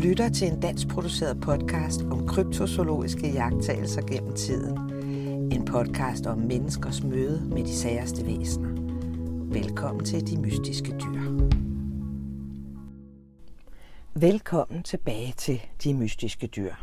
lytter 0.00 0.28
til 0.28 0.52
en 0.52 0.60
dansk 0.60 0.88
produceret 0.88 1.40
podcast 1.40 2.02
om 2.02 2.26
kryptozoologiske 2.26 3.32
jagttagelser 3.32 4.02
gennem 4.02 4.34
tiden. 4.34 4.78
En 5.52 5.64
podcast 5.64 6.26
om 6.26 6.38
menneskers 6.38 7.02
møde 7.02 7.48
med 7.48 7.64
de 7.64 7.76
særste 7.76 8.26
væsener. 8.26 8.68
Velkommen 9.52 10.04
til 10.04 10.26
De 10.26 10.40
Mystiske 10.40 10.90
Dyr. 10.90 11.48
Velkommen 14.14 14.82
tilbage 14.82 15.34
til 15.36 15.62
De 15.84 15.94
Mystiske 15.94 16.46
Dyr. 16.46 16.74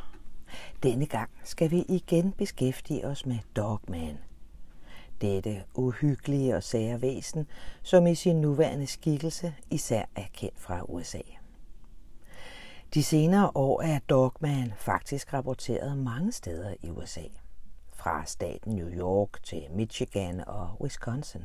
Denne 0.84 1.05
gang 1.05 1.29
skal 1.43 1.71
vi 1.71 1.86
igen 1.89 2.31
beskæftige 2.31 3.07
os 3.07 3.25
med 3.25 3.38
Dogman. 3.55 4.18
Dette 5.21 5.63
uhyggelige 5.75 6.55
og 6.55 6.63
sære 6.63 7.02
væsen, 7.02 7.48
som 7.81 8.07
i 8.07 8.15
sin 8.15 8.41
nuværende 8.41 8.88
skikkelse 8.88 9.54
især 9.71 10.04
er 10.15 10.26
kendt 10.34 10.59
fra 10.59 10.81
USA. 10.90 11.37
De 12.94 13.04
senere 13.04 13.52
år 13.55 13.82
er 13.82 14.00
Dogman 14.09 14.73
faktisk 14.77 15.34
rapporteret 15.34 15.98
mange 15.98 16.32
steder 16.32 16.73
i 16.82 16.90
USA. 16.90 17.23
Fra 17.90 18.26
staten 18.26 18.76
New 18.76 18.90
York 18.90 19.44
til 19.44 19.68
Michigan 19.72 20.44
og 20.48 20.82
Wisconsin. 20.82 21.41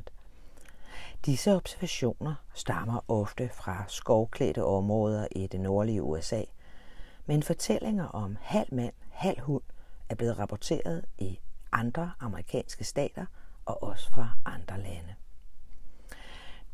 Disse 1.27 1.53
observationer 1.55 2.35
stammer 2.55 3.05
ofte 3.09 3.49
fra 3.49 3.85
skovklædte 3.89 4.65
områder 4.65 5.27
i 5.37 5.47
det 5.47 5.61
nordlige 5.61 6.03
USA, 6.03 6.43
men 7.27 7.43
fortællinger 7.43 8.07
om 8.07 8.37
halv 8.41 8.75
mand, 8.75 8.95
halv 9.11 9.41
hund 9.41 9.63
er 10.09 10.15
blevet 10.15 10.39
rapporteret 10.39 11.05
i 11.19 11.41
andre 11.73 12.13
amerikanske 12.21 12.85
stater 12.85 13.27
og 13.65 13.83
også 13.83 14.11
fra 14.11 14.31
andre 14.45 14.79
lande. 14.79 15.15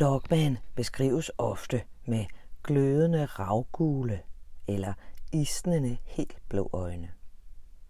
Dogman 0.00 0.58
beskrives 0.74 1.30
ofte 1.38 1.82
med 2.04 2.24
glødende 2.62 3.24
ravgule 3.24 4.20
eller 4.68 4.92
isnende 5.32 5.98
helt 6.04 6.38
blå 6.48 6.70
øjne. 6.72 7.10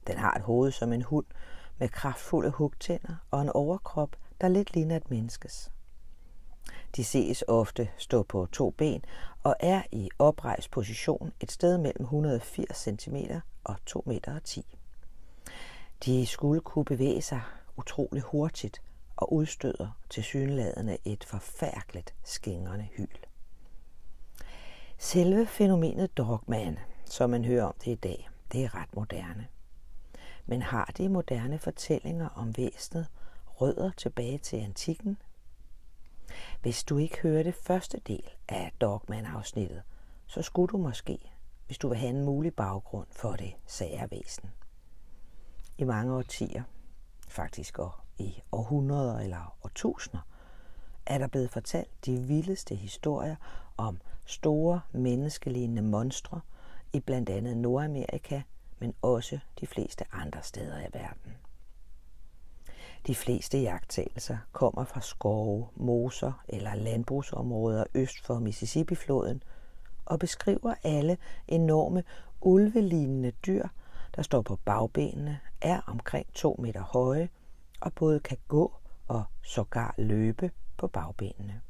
Den 0.07 0.19
har 0.19 0.35
et 0.35 0.43
hoved 0.43 0.73
som 0.73 0.93
en 0.93 1.03
hund 1.03 1.27
med 1.79 1.89
kraftfulde 1.89 2.51
hugtænder 2.51 3.17
og 3.31 3.43
en 3.43 3.49
overkrop, 3.49 4.17
der 4.41 4.49
lidt 4.49 4.75
ligner 4.75 4.97
et 4.97 5.11
menneskes. 5.11 5.71
De 6.97 7.05
ses 7.05 7.45
ofte 7.49 7.89
stå 7.97 8.23
på 8.23 8.47
to 8.53 8.71
ben 8.71 9.05
og 9.43 9.57
er 9.61 9.83
i 9.93 10.11
oprejst 10.19 10.71
position 10.71 11.33
et 11.41 11.53
sted 11.53 11.79
mellem 11.79 12.03
180 12.03 12.77
cm 12.77 13.17
og 13.65 13.77
2 13.87 14.03
meter. 14.07 14.39
10. 14.39 14.77
De 16.05 16.27
skulle 16.27 16.61
kunne 16.61 16.85
bevæge 16.85 17.23
sig 17.23 17.41
utrolig 17.77 18.23
hurtigt 18.23 18.83
og 19.17 19.33
udstøder 19.33 19.99
til 20.11 20.25
synladende 20.25 20.99
et 21.05 21.25
forfærdeligt 21.25 22.15
skængrende 22.25 22.89
hyl. 22.97 23.28
Selve 25.01 25.47
fænomenet 25.47 26.17
Dogman, 26.17 26.79
som 27.05 27.31
man 27.31 27.45
hører 27.45 27.65
om 27.65 27.75
det 27.85 27.91
i 27.91 27.95
dag, 27.95 28.29
det 28.53 28.65
er 28.65 28.75
ret 28.75 28.97
moderne. 28.97 29.49
Men 30.47 30.63
har 30.63 30.93
de 30.97 31.09
moderne 31.09 31.59
fortællinger 31.59 32.29
om 32.29 32.57
væsenet 32.57 33.07
rødder 33.47 33.91
tilbage 33.97 34.39
til 34.39 34.57
antikken? 34.57 35.19
Hvis 36.63 36.85
du 36.85 36.99
ikke 36.99 37.21
hørte 37.23 37.53
første 37.53 38.01
del 38.07 38.29
af 38.49 38.73
Dogman-afsnittet, 38.81 39.83
så 40.27 40.43
skulle 40.43 40.69
du 40.69 40.77
måske, 40.77 41.19
hvis 41.67 41.79
du 41.79 41.89
vil 41.89 41.99
have 41.99 42.11
en 42.11 42.25
mulig 42.25 42.55
baggrund 42.55 43.07
for 43.11 43.33
det 43.33 43.55
sære 43.67 44.11
væsen. 44.11 44.51
I 45.79 45.85
mange 45.85 46.15
årtier, 46.15 46.63
faktisk 47.29 47.79
og 47.79 47.93
i 48.19 48.43
århundreder 48.53 49.19
eller 49.19 49.57
årtusinder, 49.65 50.27
er 51.07 51.19
der 51.19 51.27
blevet 51.27 51.51
fortalt 51.51 52.07
de 52.07 52.19
vildeste 52.21 52.75
historier 52.75 53.37
om 53.77 54.01
store 54.29 54.81
menneskelignende 54.93 55.83
monstre 55.83 56.41
i 56.93 57.01
blandt 57.01 57.31
andet 57.31 57.57
Nordamerika, 57.57 58.43
men 58.79 58.95
også 59.03 59.39
de 59.61 59.67
fleste 59.67 60.05
andre 60.13 60.43
steder 60.43 60.79
i 60.79 60.89
verden. 60.93 61.33
De 63.07 63.15
fleste 63.15 63.59
jagttagelser 63.59 64.37
kommer 64.53 64.85
fra 64.85 65.01
skove, 65.01 65.69
moser 65.77 66.45
eller 66.49 66.75
landbrugsområder 66.75 67.85
øst 67.95 68.27
for 68.27 68.39
Mississippi-floden 68.39 69.43
og 70.05 70.19
beskriver 70.19 70.75
alle 70.83 71.19
enorme 71.49 72.05
ulvelignende 72.41 73.31
dyr, 73.31 73.69
der 74.17 74.23
står 74.23 74.43
på 74.43 74.57
bagbenene, 74.65 75.41
er 75.61 75.81
omkring 75.87 76.27
2 76.35 76.57
meter 76.59 76.83
høje 76.83 77.29
og 77.81 77.93
både 77.93 78.21
kan 78.21 78.39
gå 78.49 78.73
og 79.09 79.25
sågar 79.43 79.95
løbe 79.99 80.51
på 80.77 80.87
bagbenene. 80.87 81.61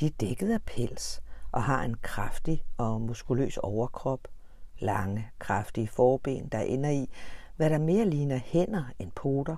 De 0.00 0.06
er 0.06 0.10
dækket 0.20 0.52
af 0.52 0.62
pels 0.62 1.22
og 1.52 1.62
har 1.62 1.82
en 1.82 1.96
kraftig 2.02 2.64
og 2.76 3.00
muskuløs 3.00 3.56
overkrop, 3.56 4.28
lange, 4.78 5.30
kraftige 5.38 5.88
forben, 5.88 6.48
der 6.48 6.60
ender 6.60 6.90
i, 6.90 7.10
hvad 7.56 7.70
der 7.70 7.78
mere 7.78 8.04
ligner 8.04 8.36
hænder 8.36 8.84
end 8.98 9.10
poter, 9.10 9.56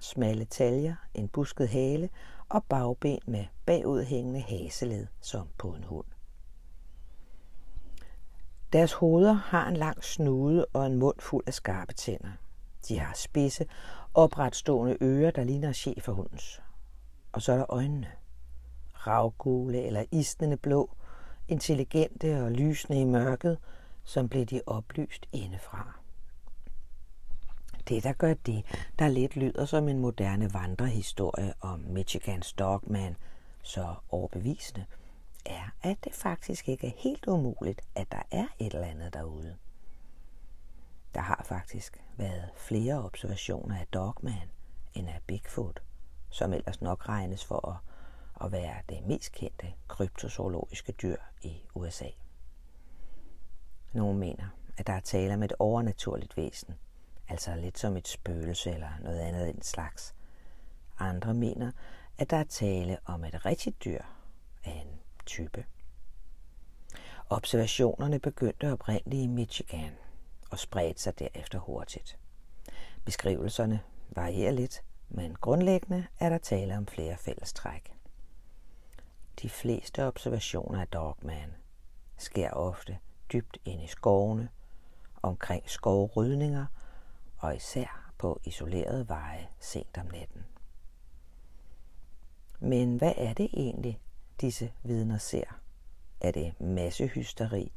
smalle 0.00 0.44
taljer, 0.44 0.94
en 1.14 1.28
busket 1.28 1.68
hale 1.68 2.08
og 2.48 2.64
bagben 2.64 3.18
med 3.26 3.44
bagudhængende 3.66 4.40
haseled 4.40 5.06
som 5.20 5.48
på 5.58 5.68
en 5.68 5.84
hund. 5.84 6.06
Deres 8.72 8.92
hoveder 8.92 9.32
har 9.32 9.68
en 9.68 9.76
lang 9.76 10.04
snude 10.04 10.66
og 10.72 10.86
en 10.86 10.94
mund 10.94 11.20
fuld 11.20 11.44
af 11.46 11.54
skarpe 11.54 11.94
tænder. 11.94 12.32
De 12.88 12.98
har 12.98 13.14
spidse, 13.14 13.66
opretstående 14.14 14.96
ører, 15.02 15.30
der 15.30 15.44
ligner 15.44 15.72
cheferhundens. 15.72 16.62
Og 17.32 17.42
så 17.42 17.52
er 17.52 17.56
der 17.56 17.66
øjnene. 17.68 18.12
Ravgule 19.06 19.82
eller 19.82 20.04
isnende 20.10 20.56
blå, 20.56 20.90
intelligente 21.48 22.42
og 22.44 22.50
lysende 22.50 23.00
i 23.00 23.04
mørket, 23.04 23.58
som 24.04 24.28
blev 24.28 24.44
de 24.44 24.60
oplyst 24.66 25.26
indefra. 25.32 25.98
Det, 27.88 28.02
der 28.02 28.12
gør 28.12 28.34
det, 28.34 28.64
der 28.98 29.08
lidt 29.08 29.36
lyder 29.36 29.64
som 29.64 29.88
en 29.88 29.98
moderne 29.98 30.54
vandrehistorie 30.54 31.54
om 31.60 31.80
Michigans 31.80 32.52
Dogman, 32.52 33.16
så 33.62 33.94
overbevisende, 34.10 34.84
er, 35.46 35.70
at 35.82 35.96
det 36.04 36.14
faktisk 36.14 36.68
ikke 36.68 36.86
er 36.86 36.92
helt 36.96 37.26
umuligt, 37.26 37.80
at 37.94 38.12
der 38.12 38.22
er 38.30 38.46
et 38.58 38.74
eller 38.74 38.86
andet 38.86 39.14
derude. 39.14 39.56
Der 41.14 41.20
har 41.20 41.42
faktisk 41.44 42.02
været 42.16 42.50
flere 42.56 43.04
observationer 43.04 43.78
af 43.78 43.86
Dogman 43.86 44.48
end 44.94 45.08
af 45.08 45.20
Bigfoot, 45.26 45.82
som 46.30 46.52
ellers 46.52 46.80
nok 46.80 47.08
regnes 47.08 47.44
for 47.44 47.68
at, 47.68 47.76
at 48.44 48.52
være 48.52 48.76
det 48.88 49.06
mest 49.06 49.32
kendte 49.32 49.72
kryptozoologiske 49.88 50.92
dyr 50.92 51.16
i 51.42 51.62
USA. 51.74 52.08
Nogle 53.92 54.18
mener, 54.18 54.48
at 54.76 54.86
der 54.86 54.92
er 54.92 55.00
tale 55.00 55.34
om 55.34 55.42
et 55.42 55.52
overnaturligt 55.58 56.36
væsen, 56.36 56.74
altså 57.28 57.56
lidt 57.56 57.78
som 57.78 57.96
et 57.96 58.08
spøgelse 58.08 58.70
eller 58.70 58.90
noget 59.02 59.20
andet 59.20 59.48
end 59.48 59.62
slags. 59.62 60.14
Andre 60.98 61.34
mener, 61.34 61.72
at 62.18 62.30
der 62.30 62.36
er 62.36 62.44
tale 62.44 62.98
om 63.04 63.24
et 63.24 63.46
rigtigt 63.46 63.84
dyr 63.84 64.02
af 64.64 64.70
en 64.86 65.00
type. 65.26 65.64
Observationerne 67.30 68.18
begyndte 68.18 68.72
oprindeligt 68.72 69.22
i 69.22 69.26
Michigan 69.26 69.92
og 70.50 70.58
spredte 70.58 71.02
sig 71.02 71.18
derefter 71.18 71.58
hurtigt. 71.58 72.18
Beskrivelserne 73.04 73.80
varierer 74.10 74.52
lidt, 74.52 74.82
men 75.08 75.34
grundlæggende 75.34 76.06
er 76.20 76.28
der 76.28 76.38
tale 76.38 76.76
om 76.76 76.86
flere 76.86 77.16
fællestræk. 77.16 77.97
De 79.42 79.48
fleste 79.48 80.06
observationer 80.06 80.80
af 80.80 80.88
Dogman 80.88 81.54
sker 82.16 82.50
ofte 82.50 82.98
dybt 83.32 83.58
ind 83.64 83.82
i 83.82 83.86
skovene, 83.86 84.48
omkring 85.22 85.70
skovrydninger 85.70 86.66
og 87.38 87.56
især 87.56 88.12
på 88.18 88.40
isolerede 88.44 89.08
veje 89.08 89.48
sent 89.60 89.98
om 89.98 90.06
natten. 90.06 90.44
Men 92.60 92.96
hvad 92.96 93.12
er 93.16 93.34
det 93.34 93.50
egentlig, 93.52 94.00
disse 94.40 94.72
vidner 94.82 95.18
ser? 95.18 95.60
Er 96.20 96.30
det 96.30 96.60
massehysteri, 96.60 97.72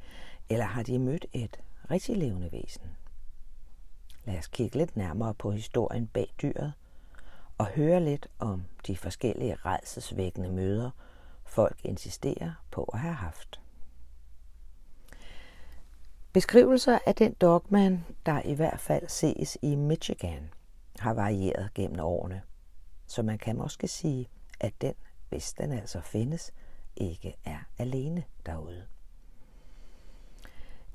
eller 0.50 0.65
har 0.65 0.83
de 0.83 1.00
mødt 1.00 1.25
et 1.33 1.59
rigtig 1.91 2.18
levende 2.18 2.51
væsen? 2.51 2.91
Lad 4.25 4.38
os 4.38 4.47
kigge 4.47 4.77
lidt 4.77 4.97
nærmere 4.97 5.33
på 5.33 5.51
historien 5.51 6.07
bag 6.07 6.33
dyret 6.41 6.74
og 7.57 7.68
høre 7.68 8.00
lidt 8.00 8.27
om 8.39 8.63
de 8.88 8.97
forskellige 8.97 9.56
redselsvækkende 9.56 10.50
møder, 10.50 10.91
folk 11.51 11.86
insisterer 11.86 12.51
på 12.71 12.83
at 12.83 13.00
have 13.00 13.13
haft. 13.13 13.62
Beskrivelser 16.33 17.00
af 17.06 17.15
den 17.15 17.33
dogman, 17.33 18.06
der 18.25 18.42
i 18.42 18.53
hvert 18.53 18.80
fald 18.80 19.07
ses 19.07 19.57
i 19.62 19.75
Michigan, 19.75 20.50
har 21.00 21.13
varieret 21.13 21.74
gennem 21.74 22.00
årene. 22.00 22.42
Så 23.06 23.24
man 23.24 23.38
kan 23.38 23.57
måske 23.57 23.88
sige, 23.88 24.27
at 24.59 24.74
den, 24.81 24.94
hvis 25.30 25.53
den 25.53 25.71
altså 25.71 26.01
findes, 26.01 26.53
ikke 26.95 27.36
er 27.45 27.59
alene 27.77 28.24
derude. 28.45 28.86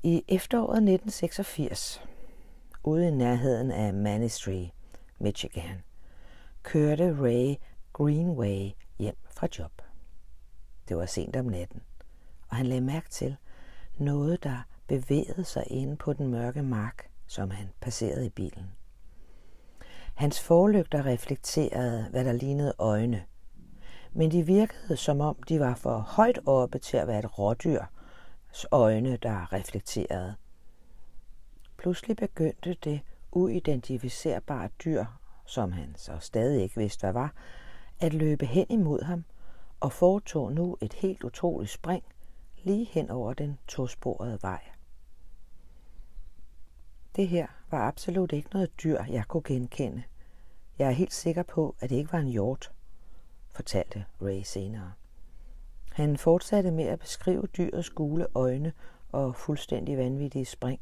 I 0.03 0.23
efteråret 0.27 0.77
1986, 0.77 2.01
ude 2.83 3.07
i 3.07 3.11
nærheden 3.11 3.71
af 3.71 3.93
Manistry, 3.93 4.65
Michigan, 5.19 5.83
kørte 6.63 7.17
Ray 7.21 7.55
Greenway 7.93 8.71
hjem 8.99 9.17
fra 9.29 9.47
job. 9.59 9.81
Det 10.89 10.97
var 10.97 11.05
sent 11.05 11.35
om 11.35 11.45
natten, 11.45 11.81
og 12.49 12.55
han 12.55 12.65
lagde 12.65 12.81
mærke 12.81 13.09
til 13.09 13.35
noget, 13.97 14.43
der 14.43 14.67
bevægede 14.87 15.43
sig 15.43 15.63
inde 15.67 15.95
på 15.95 16.13
den 16.13 16.27
mørke 16.27 16.63
mark, 16.63 17.09
som 17.27 17.49
han 17.51 17.69
passerede 17.81 18.25
i 18.25 18.29
bilen. 18.29 18.71
Hans 20.15 20.41
forlygter 20.41 21.05
reflekterede, 21.05 22.07
hvad 22.11 22.25
der 22.25 22.31
lignede 22.31 22.73
øjne, 22.77 23.23
men 24.13 24.31
de 24.31 24.45
virkede 24.45 24.97
som 24.97 25.21
om 25.21 25.35
de 25.49 25.59
var 25.59 25.75
for 25.75 25.97
højt 25.97 26.39
oppe 26.45 26.79
til 26.79 26.97
at 26.97 27.07
være 27.07 27.19
et 27.19 27.39
rådyrs 27.39 28.65
øjne, 28.71 29.17
der 29.17 29.53
reflekterede. 29.53 30.35
Pludselig 31.77 32.17
begyndte 32.17 32.73
det 32.83 33.01
uidentificerbare 33.31 34.69
dyr, 34.85 35.05
som 35.45 35.71
han 35.71 35.95
så 35.97 36.17
stadig 36.19 36.63
ikke 36.63 36.77
vidste, 36.77 37.01
hvad 37.01 37.13
var, 37.13 37.33
at 37.99 38.13
løbe 38.13 38.45
hen 38.45 38.65
imod 38.69 39.03
ham 39.03 39.23
og 39.79 39.91
foretog 39.91 40.53
nu 40.53 40.77
et 40.81 40.93
helt 40.93 41.23
utroligt 41.23 41.71
spring 41.71 42.03
lige 42.63 42.85
hen 42.85 43.09
over 43.09 43.33
den 43.33 43.59
tosporede 43.67 44.39
vej. 44.41 44.61
Det 47.15 47.27
her 47.27 47.47
var 47.71 47.87
absolut 47.87 48.31
ikke 48.31 48.49
noget 48.53 48.83
dyr, 48.83 49.03
jeg 49.09 49.25
kunne 49.27 49.43
genkende. 49.43 50.03
Jeg 50.79 50.87
er 50.87 50.91
helt 50.91 51.13
sikker 51.13 51.43
på, 51.43 51.75
at 51.79 51.89
det 51.89 51.95
ikke 51.95 52.13
var 52.13 52.19
en 52.19 52.27
hjort, 52.27 52.71
fortalte 53.49 54.05
Ray 54.21 54.41
senere. 54.43 54.93
Han 55.91 56.17
fortsatte 56.17 56.71
med 56.71 56.83
at 56.83 56.99
beskrive 56.99 57.47
dyrets 57.57 57.89
gule 57.89 58.27
øjne 58.35 58.73
og 59.11 59.35
fuldstændig 59.35 59.97
vanvittige 59.97 60.45
spring. 60.45 60.81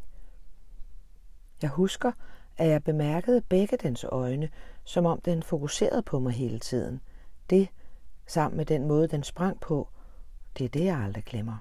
Jeg 1.62 1.70
husker, 1.70 2.12
at 2.58 2.70
jeg 2.70 2.84
bemærkede 2.84 3.42
begge 3.42 3.78
dens 3.78 4.04
øjne, 4.04 4.50
som 4.84 5.06
om 5.06 5.22
den 5.22 5.44
fokuserede 5.44 6.04
på 6.04 6.20
mig 6.20 6.34
hele 6.34 6.60
tiden. 6.60 7.02
Det, 7.50 7.70
sammen 8.28 8.58
med 8.58 8.66
den 8.66 8.88
måde, 8.88 9.08
den 9.08 9.24
sprang 9.24 9.60
på, 9.60 9.90
det 10.58 10.66
er 10.66 10.70
det, 10.70 10.86
jeg 10.86 10.98
aldrig 10.98 11.24
glemmer. 11.24 11.58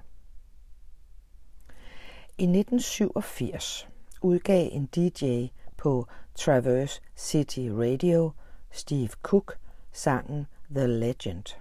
I 2.37 2.43
1987 2.43 3.87
udgav 4.21 4.69
en 4.71 4.85
DJ 4.85 5.47
på 5.77 6.07
Traverse 6.35 7.01
City 7.15 7.67
Radio, 7.71 8.31
Steve 8.71 9.09
Cook, 9.21 9.57
sangen 9.91 10.47
The 10.75 10.87
Legend. 10.87 11.57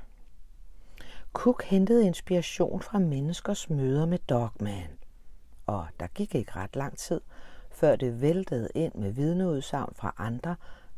Cook 1.33 1.65
hentede 1.65 2.07
inspiration 2.07 2.83
fra 2.83 2.99
menneskers 2.99 3.71
møder 3.71 4.07
med 4.07 4.19
Dogman, 4.19 4.99
og 5.67 5.87
der 6.01 6.07
gik 6.07 6.35
ikke 6.35 6.53
ret 6.57 6.77
lang 6.77 6.99
tid, 6.99 7.21
før 7.71 7.97
det 7.97 8.21
væltede 8.21 8.69
ind 8.75 8.95
med 8.95 9.13
vidneudsagn 9.13 9.95
fra 9.95 10.15
andre, 10.19 10.57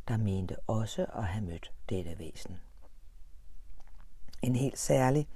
der 0.08 0.16
mente 0.16 0.56
også 0.66 1.06
at 1.14 1.24
have 1.24 1.44
mødt 1.44 1.72
dette 1.88 2.18
væsen. 2.18 2.60
En 4.42 4.56
helt 4.56 4.78
særlig 4.78 5.28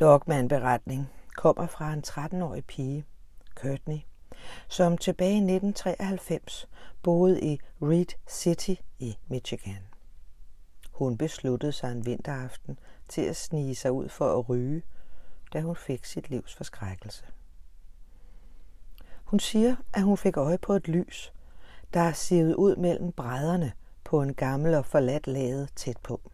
Dogman-beretning 0.00 1.10
kommer 1.36 1.66
fra 1.66 1.92
en 1.92 2.04
13-årig 2.06 2.64
pige, 2.64 3.04
Courtney, 3.54 3.98
som 4.68 4.98
tilbage 4.98 5.32
i 5.32 5.54
1993 5.54 6.68
boede 7.02 7.40
i 7.40 7.60
Reed 7.82 8.14
City 8.28 8.74
i 8.98 9.18
Michigan. 9.28 9.82
Hun 10.92 11.16
besluttede 11.16 11.72
sig 11.72 11.92
en 11.92 12.06
vinteraften 12.06 12.78
til 13.08 13.22
at 13.22 13.36
snige 13.36 13.74
sig 13.74 13.92
ud 13.92 14.08
for 14.08 14.38
at 14.38 14.48
ryge, 14.48 14.82
da 15.52 15.60
hun 15.60 15.76
fik 15.76 16.04
sit 16.04 16.30
livs 16.30 16.54
forskrækkelse. 16.54 17.24
Hun 19.24 19.40
siger, 19.40 19.76
at 19.92 20.02
hun 20.02 20.16
fik 20.16 20.36
øje 20.36 20.58
på 20.58 20.72
et 20.72 20.88
lys, 20.88 21.32
der 21.94 22.12
sivet 22.12 22.54
ud 22.54 22.76
mellem 22.76 23.12
brædderne 23.12 23.72
på 24.04 24.22
en 24.22 24.34
gammel 24.34 24.74
og 24.74 24.86
forladt 24.86 25.26
lade 25.26 25.68
tæt 25.76 25.96
på. 25.96 26.30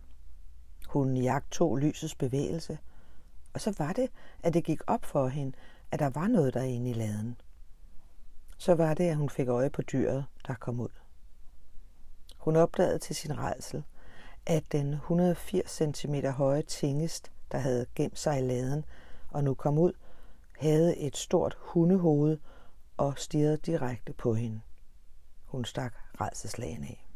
Hun 0.94 1.16
jagtog 1.16 1.78
lysets 1.78 2.14
bevægelse, 2.14 2.78
og 3.54 3.60
så 3.60 3.74
var 3.78 3.92
det, 3.92 4.10
at 4.42 4.54
det 4.54 4.64
gik 4.64 4.80
op 4.86 5.04
for 5.04 5.28
hende, 5.28 5.56
at 5.90 5.98
der 5.98 6.10
var 6.10 6.28
noget 6.28 6.54
derinde 6.54 6.90
i 6.90 6.92
laden. 6.92 7.36
Så 8.58 8.74
var 8.74 8.94
det, 8.94 9.04
at 9.04 9.16
hun 9.16 9.30
fik 9.30 9.48
øje 9.48 9.70
på 9.70 9.82
dyret, 9.82 10.24
der 10.46 10.54
kom 10.54 10.80
ud. 10.80 10.88
Hun 12.38 12.56
opdagede 12.56 12.98
til 12.98 13.16
sin 13.16 13.38
redsel, 13.38 13.84
at 14.46 14.64
den 14.72 14.92
180 14.92 15.70
cm 15.70 16.14
høje 16.14 16.62
tingest, 16.62 17.32
der 17.52 17.58
havde 17.58 17.86
gemt 17.94 18.18
sig 18.18 18.38
i 18.38 18.42
laden 18.42 18.84
og 19.30 19.44
nu 19.44 19.54
kom 19.54 19.78
ud, 19.78 19.92
havde 20.58 20.96
et 20.96 21.16
stort 21.16 21.56
hundehoved 21.58 22.38
og 22.96 23.18
stirrede 23.18 23.56
direkte 23.56 24.12
på 24.12 24.34
hende. 24.34 24.60
Hun 25.44 25.64
stak 25.64 25.94
redselslagen 26.20 26.84
af. 26.84 27.06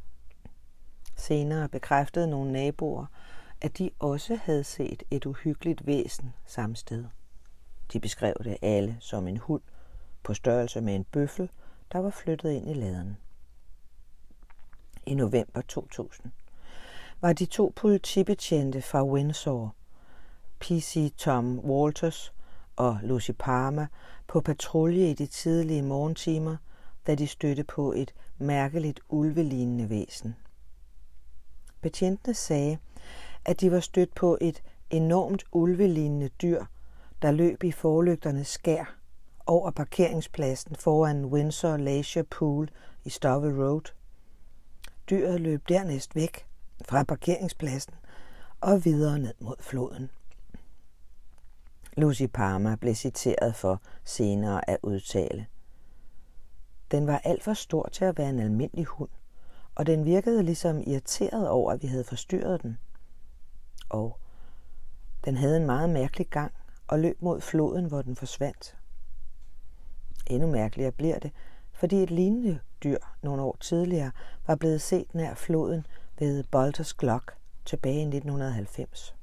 Senere 1.17 1.69
bekræftede 1.69 2.31
nogle 2.31 2.53
naboer, 2.53 3.07
at 3.61 3.79
de 3.79 3.91
også 3.99 4.39
havde 4.43 4.65
set 4.65 5.03
et 5.11 5.27
uhyggeligt 5.27 5.87
væsen 5.87 6.35
samme 6.47 6.77
sted. 6.77 7.05
De 7.93 8.01
beskrev 8.01 8.35
det 8.45 8.57
alle 8.63 8.97
som 9.01 9.29
en 9.29 9.37
hund 9.37 9.63
på 10.23 10.35
størrelse 10.35 10.81
med 10.81 10.95
en 10.95 11.05
bøffel, 11.05 11.51
der 11.93 11.99
var 11.99 12.11
flyttet 12.11 12.51
ind 12.51 12.71
i 12.71 12.75
laden. 12.75 13.17
I 15.07 15.15
november 15.15 15.61
2000 15.61 16.33
var 17.21 17.33
de 17.33 17.47
to 17.47 17.73
politibetjente 17.77 18.83
fra 18.83 19.05
Windsor, 19.05 19.75
PC 20.61 21.13
Tom 21.17 21.59
Walters 21.59 22.33
og 22.77 22.99
Lucy 23.03 23.31
Parma, 23.39 23.87
på 24.27 24.41
patrulje 24.41 25.11
i 25.11 25.15
de 25.15 25.27
tidlige 25.27 25.83
morgentimer, 25.83 26.57
da 27.07 27.15
de 27.15 27.27
stødte 27.27 27.65
på 27.65 27.93
et 27.93 28.15
mærkeligt 28.39 29.01
ulvelignende 29.09 29.91
væsen. 29.91 30.37
Betjentene 31.81 32.35
sagde, 32.35 32.79
at 33.45 33.61
de 33.61 33.71
var 33.71 33.81
stødt 33.81 34.15
på 34.15 34.39
et 34.41 34.63
enormt 34.91 35.45
ulvelignende 35.53 36.29
dyr, 36.29 36.65
der 37.23 37.31
løb 37.31 37.65
i 37.65 37.73
forlygternes 37.73 38.49
skær 38.49 38.99
over 39.47 39.71
parkeringspladsen 39.71 40.77
foran 40.77 41.25
Windsor 41.25 41.77
Leisure 41.77 42.25
Pool 42.25 42.71
i 43.05 43.11
Stovel 43.11 43.65
Road. 43.65 43.93
Dyret 45.11 45.41
løb 45.41 45.69
dernæst 45.69 46.15
væk 46.15 46.47
fra 46.85 47.03
parkeringspladsen 47.03 47.95
og 48.61 48.85
videre 48.85 49.19
ned 49.19 49.35
mod 49.41 49.57
floden. 49.61 50.11
Lucy 51.97 52.27
Palmer 52.35 52.77
blev 52.77 52.95
citeret 52.95 53.55
for 53.55 53.83
senere 54.05 54.71
at 54.71 54.79
udtale. 54.83 55.47
Den 56.91 57.07
var 57.07 57.19
alt 57.25 57.43
for 57.43 57.53
stor 57.53 57.89
til 57.93 58.05
at 58.05 58.19
være 58.19 58.31
en 58.31 58.41
almindelig 58.41 58.85
hund, 58.85 59.09
og 59.75 59.87
den 59.87 60.05
virkede 60.05 60.43
ligesom 60.43 60.83
irriteret 60.87 61.49
over, 61.49 61.73
at 61.73 61.83
vi 61.83 61.87
havde 61.87 62.05
forstyrret 62.05 62.63
den. 62.63 62.79
Og 63.89 64.19
den 65.25 65.37
havde 65.37 65.57
en 65.57 65.67
meget 65.67 65.91
mærkelig 65.91 66.27
gang 66.27 66.53
og 66.89 66.99
løb 66.99 67.23
mod 67.23 67.41
floden, 67.41 67.85
hvor 67.85 68.03
den 68.03 68.17
forsvandt. 68.17 68.77
Endnu 70.27 70.49
mærkeligere 70.49 70.93
bliver 70.93 71.19
det, 71.19 71.31
fordi 71.73 72.03
et 72.03 72.11
lignende 72.11 72.59
dyr 72.83 72.99
nogle 73.23 73.43
år 73.43 73.57
tidligere 73.61 74.11
var 74.47 74.55
blevet 74.55 74.81
set 74.81 75.15
nær 75.15 75.35
floden 75.35 75.87
ved 76.19 76.45
Bolters 76.51 76.95
Glock 76.95 77.35
tilbage 77.65 77.99
i 77.99 78.17
1990. 78.17 79.15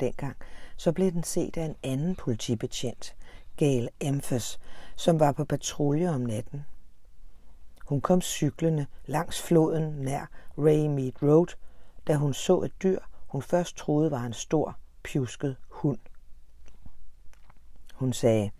Dengang 0.00 0.36
så 0.76 0.92
blev 0.92 1.12
den 1.12 1.24
set 1.24 1.56
af 1.56 1.64
en 1.64 1.76
anden 1.82 2.16
politibetjent, 2.16 3.16
Gail 3.56 3.88
Emphas, 4.00 4.60
som 4.96 5.20
var 5.20 5.32
på 5.32 5.44
patrulje 5.44 6.10
om 6.10 6.20
natten. 6.20 6.64
Hun 7.86 8.00
kom 8.00 8.20
cyklende 8.20 8.86
langs 9.06 9.42
floden 9.42 9.82
nær 9.82 10.30
Raymead 10.58 11.22
Road, 11.22 11.56
da 12.06 12.14
hun 12.14 12.34
så 12.34 12.60
et 12.60 12.82
dyr, 12.82 12.98
hun 13.28 13.42
først 13.42 13.76
troede 13.76 14.10
var 14.10 14.22
en 14.22 14.32
stor, 14.32 14.76
pjusket 15.02 15.56
hund. 15.68 15.98
Hun 17.94 18.12
sagde, 18.12 18.50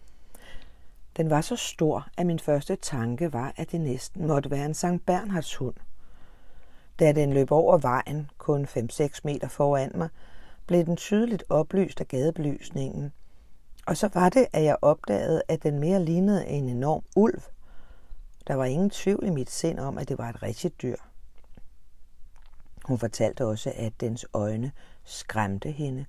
den 1.16 1.30
var 1.30 1.40
så 1.40 1.56
stor, 1.56 2.08
at 2.16 2.26
min 2.26 2.38
første 2.38 2.76
tanke 2.76 3.32
var, 3.32 3.52
at 3.56 3.72
det 3.72 3.80
næsten 3.80 4.26
måtte 4.26 4.50
være 4.50 4.66
en 4.66 4.74
Sankt 4.74 5.06
Bernhards 5.06 5.54
hund. 5.54 5.74
Da 6.98 7.12
den 7.12 7.32
løb 7.32 7.52
over 7.52 7.78
vejen, 7.78 8.30
kun 8.38 8.64
5-6 8.64 9.20
meter 9.24 9.48
foran 9.48 9.92
mig, 9.94 10.08
blev 10.66 10.84
den 10.86 10.96
tydeligt 10.96 11.44
oplyst 11.48 12.00
af 12.00 12.08
gadebelysningen. 12.08 13.12
Og 13.86 13.96
så 13.96 14.10
var 14.14 14.28
det, 14.28 14.46
at 14.52 14.64
jeg 14.64 14.76
opdagede, 14.82 15.42
at 15.48 15.62
den 15.62 15.78
mere 15.78 16.04
lignede 16.04 16.46
en 16.46 16.68
enorm 16.68 17.02
ulv. 17.16 17.42
Der 18.46 18.54
var 18.54 18.64
ingen 18.64 18.90
tvivl 18.90 19.26
i 19.26 19.30
mit 19.30 19.50
sind 19.50 19.78
om, 19.78 19.98
at 19.98 20.08
det 20.08 20.18
var 20.18 20.28
et 20.28 20.42
rigtigt 20.42 20.82
dyr. 20.82 20.96
Hun 22.88 22.98
fortalte 22.98 23.46
også, 23.46 23.72
at 23.76 24.00
dens 24.00 24.26
øjne 24.32 24.72
skræmte 25.04 25.70
hende, 25.70 26.06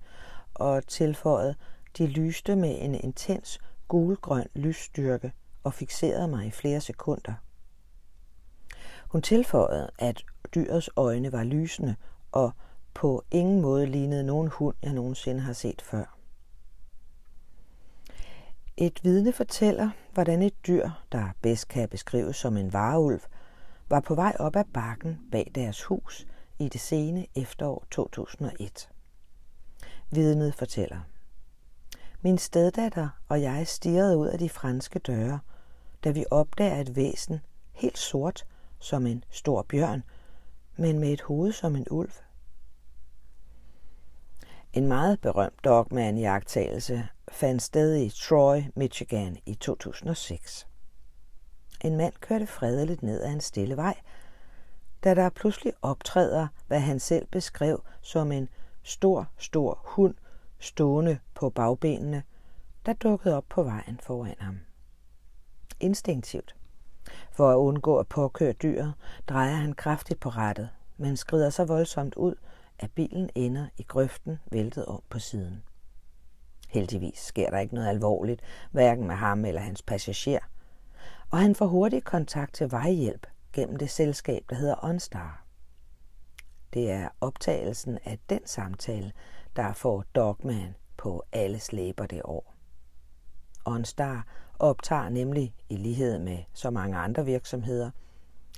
og 0.53 0.87
tilføjede, 0.87 1.55
de 1.97 2.07
lyste 2.07 2.55
med 2.55 2.77
en 2.81 2.95
intens 2.95 3.59
gulgrøn 3.87 4.47
lysstyrke 4.55 5.31
og 5.63 5.73
fixerede 5.73 6.27
mig 6.27 6.45
i 6.47 6.51
flere 6.51 6.81
sekunder. 6.81 7.33
Hun 9.07 9.21
tilføjede, 9.21 9.89
at 9.99 10.23
dyrets 10.55 10.89
øjne 10.95 11.31
var 11.31 11.43
lysende 11.43 11.95
og 12.31 12.51
på 12.93 13.23
ingen 13.31 13.61
måde 13.61 13.85
lignede 13.85 14.23
nogen 14.23 14.47
hund, 14.47 14.75
jeg 14.83 14.93
nogensinde 14.93 15.41
har 15.41 15.53
set 15.53 15.81
før. 15.81 16.17
Et 18.77 19.03
vidne 19.03 19.33
fortæller, 19.33 19.89
hvordan 20.13 20.41
et 20.41 20.67
dyr, 20.67 20.89
der 21.11 21.29
bedst 21.41 21.67
kan 21.67 21.89
beskrives 21.89 22.35
som 22.35 22.57
en 22.57 22.73
vareulv, 22.73 23.21
var 23.89 23.99
på 23.99 24.15
vej 24.15 24.35
op 24.39 24.55
ad 24.55 24.65
bakken 24.73 25.19
bag 25.31 25.51
deres 25.55 25.83
hus 25.83 26.27
i 26.59 26.69
det 26.69 26.81
sene 26.81 27.25
efterår 27.35 27.85
2001. 27.91 28.89
Vidnet 30.09 30.55
fortæller. 30.55 30.99
Min 32.21 32.37
steddatter 32.37 33.09
og 33.27 33.41
jeg 33.41 33.67
stirrede 33.67 34.17
ud 34.17 34.27
af 34.27 34.39
de 34.39 34.49
franske 34.49 34.99
døre, 34.99 35.39
da 36.03 36.11
vi 36.11 36.25
opdager 36.31 36.81
et 36.81 36.95
væsen, 36.95 37.39
helt 37.73 37.97
sort, 37.97 38.45
som 38.79 39.07
en 39.07 39.23
stor 39.29 39.61
bjørn, 39.69 40.03
men 40.75 40.99
med 40.99 41.13
et 41.13 41.21
hoved 41.21 41.51
som 41.51 41.75
en 41.75 41.85
ulv. 41.91 42.11
En 44.73 44.87
meget 44.87 45.21
berømt 45.21 45.63
dogman 45.63 46.17
i 46.17 46.23
agtagelse 46.23 47.07
fandt 47.31 47.61
sted 47.61 47.95
i 47.95 48.09
Troy, 48.09 48.61
Michigan 48.75 49.37
i 49.45 49.55
2006. 49.55 50.67
En 51.83 51.97
mand 51.97 52.13
kørte 52.19 52.47
fredeligt 52.47 53.03
ned 53.03 53.21
ad 53.21 53.31
en 53.31 53.41
stille 53.41 53.77
vej, 53.77 53.95
da 55.03 55.15
der 55.15 55.29
pludselig 55.29 55.73
optræder, 55.81 56.47
hvad 56.67 56.79
han 56.79 56.99
selv 56.99 57.27
beskrev 57.31 57.83
som 58.01 58.31
en 58.31 58.49
stor, 58.83 59.29
stor 59.37 59.79
hund 59.83 60.15
stående 60.59 61.19
på 61.33 61.49
bagbenene, 61.49 62.23
der 62.85 62.93
dukkede 62.93 63.37
op 63.37 63.45
på 63.49 63.63
vejen 63.63 63.99
foran 64.03 64.35
ham. 64.39 64.59
Instinktivt. 65.79 66.55
For 67.31 67.51
at 67.51 67.55
undgå 67.55 67.97
at 67.97 68.07
påkøre 68.07 68.53
dyret, 68.53 68.93
drejer 69.27 69.55
han 69.55 69.73
kraftigt 69.73 70.19
på 70.19 70.29
rattet, 70.29 70.69
men 70.97 71.17
skrider 71.17 71.49
så 71.49 71.65
voldsomt 71.65 72.15
ud, 72.15 72.35
at 72.79 72.91
bilen 72.91 73.29
ender 73.35 73.67
i 73.77 73.83
grøften 73.83 74.39
væltet 74.51 74.85
om 74.85 75.01
på 75.09 75.19
siden. 75.19 75.63
Heldigvis 76.69 77.19
sker 77.19 77.49
der 77.49 77.59
ikke 77.59 77.75
noget 77.75 77.87
alvorligt, 77.87 78.41
hverken 78.71 79.07
med 79.07 79.15
ham 79.15 79.45
eller 79.45 79.61
hans 79.61 79.81
passager, 79.81 80.39
og 81.29 81.37
han 81.37 81.55
får 81.55 81.65
hurtigt 81.65 82.05
kontakt 82.05 82.53
til 82.53 82.71
vejhjælp 82.71 83.27
gennem 83.53 83.75
det 83.75 83.89
selskab, 83.89 84.43
der 84.49 84.55
hedder 84.55 84.83
OnStar. 84.83 85.45
Det 86.73 86.91
er 86.91 87.09
optagelsen 87.21 87.99
af 88.05 88.19
den 88.29 88.39
samtale, 88.45 89.11
der 89.55 89.73
får 89.73 90.03
Dogman 90.15 90.75
på 90.97 91.23
alle 91.31 91.59
slæber 91.59 92.05
det 92.05 92.21
år. 92.25 92.55
OnStar 93.65 94.27
optager 94.59 95.09
nemlig, 95.09 95.53
i 95.69 95.75
lighed 95.75 96.19
med 96.19 96.37
så 96.53 96.69
mange 96.69 96.97
andre 96.97 97.25
virksomheder, 97.25 97.91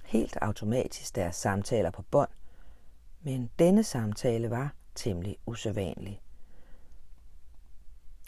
helt 0.06 0.38
automatisk 0.42 1.16
deres 1.16 1.36
samtaler 1.36 1.92
på 1.92 2.02
bånd, 2.02 2.30
men 3.22 3.50
denne 3.60 3.84
samtale 3.84 4.50
var 4.50 4.74
temmelig 4.96 5.38
usædvanlig. 5.46 6.22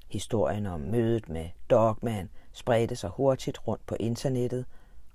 Historien 0.09 0.65
om 0.65 0.79
mødet 0.79 1.29
med 1.29 1.49
Dogman 1.69 2.29
spredte 2.51 2.95
sig 2.95 3.09
hurtigt 3.09 3.67
rundt 3.67 3.85
på 3.85 3.95
internettet, 3.99 4.65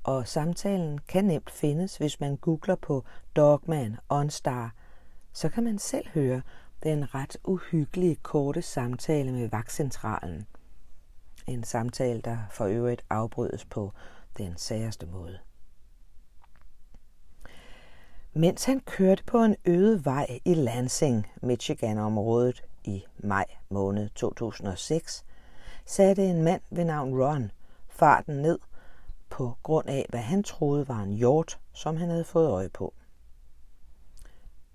og 0.08 0.28
samtalen 0.28 0.98
kan 0.98 1.24
nemt 1.24 1.50
findes, 1.50 1.96
hvis 1.96 2.20
man 2.20 2.36
googler 2.36 2.74
på 2.74 3.04
Dogman 3.36 3.96
OnStar. 4.08 4.74
Så 5.32 5.48
kan 5.48 5.64
man 5.64 5.78
selv 5.78 6.08
høre 6.14 6.42
den 6.82 7.14
ret 7.14 7.36
uhyggelige 7.44 8.16
korte 8.16 8.62
samtale 8.62 9.32
med 9.32 9.48
vagtcentralen. 9.48 10.46
En 11.46 11.64
samtale, 11.64 12.20
der 12.20 12.38
for 12.50 12.64
øvrigt 12.66 13.04
afbrydes 13.10 13.64
på 13.64 13.92
den 14.38 14.56
særste 14.56 15.06
måde. 15.06 15.38
Mens 18.32 18.64
han 18.64 18.80
kørte 18.80 19.24
på 19.24 19.38
en 19.38 19.56
øde 19.64 20.04
vej 20.04 20.38
i 20.44 20.54
Lansing, 20.54 21.26
Michigan-området 21.42 22.64
i 22.84 23.04
maj 23.18 23.44
måned 23.68 24.08
2006, 24.08 25.24
satte 25.86 26.24
en 26.24 26.42
mand 26.42 26.62
ved 26.70 26.84
navn 26.84 27.22
Ron 27.22 27.50
farten 27.88 28.34
ned 28.42 28.58
på 29.30 29.58
grund 29.62 29.88
af, 29.88 30.06
hvad 30.08 30.20
han 30.20 30.42
troede 30.42 30.88
var 30.88 31.02
en 31.02 31.12
hjort, 31.12 31.58
som 31.72 31.96
han 31.96 32.08
havde 32.10 32.24
fået 32.24 32.48
øje 32.48 32.68
på. 32.68 32.94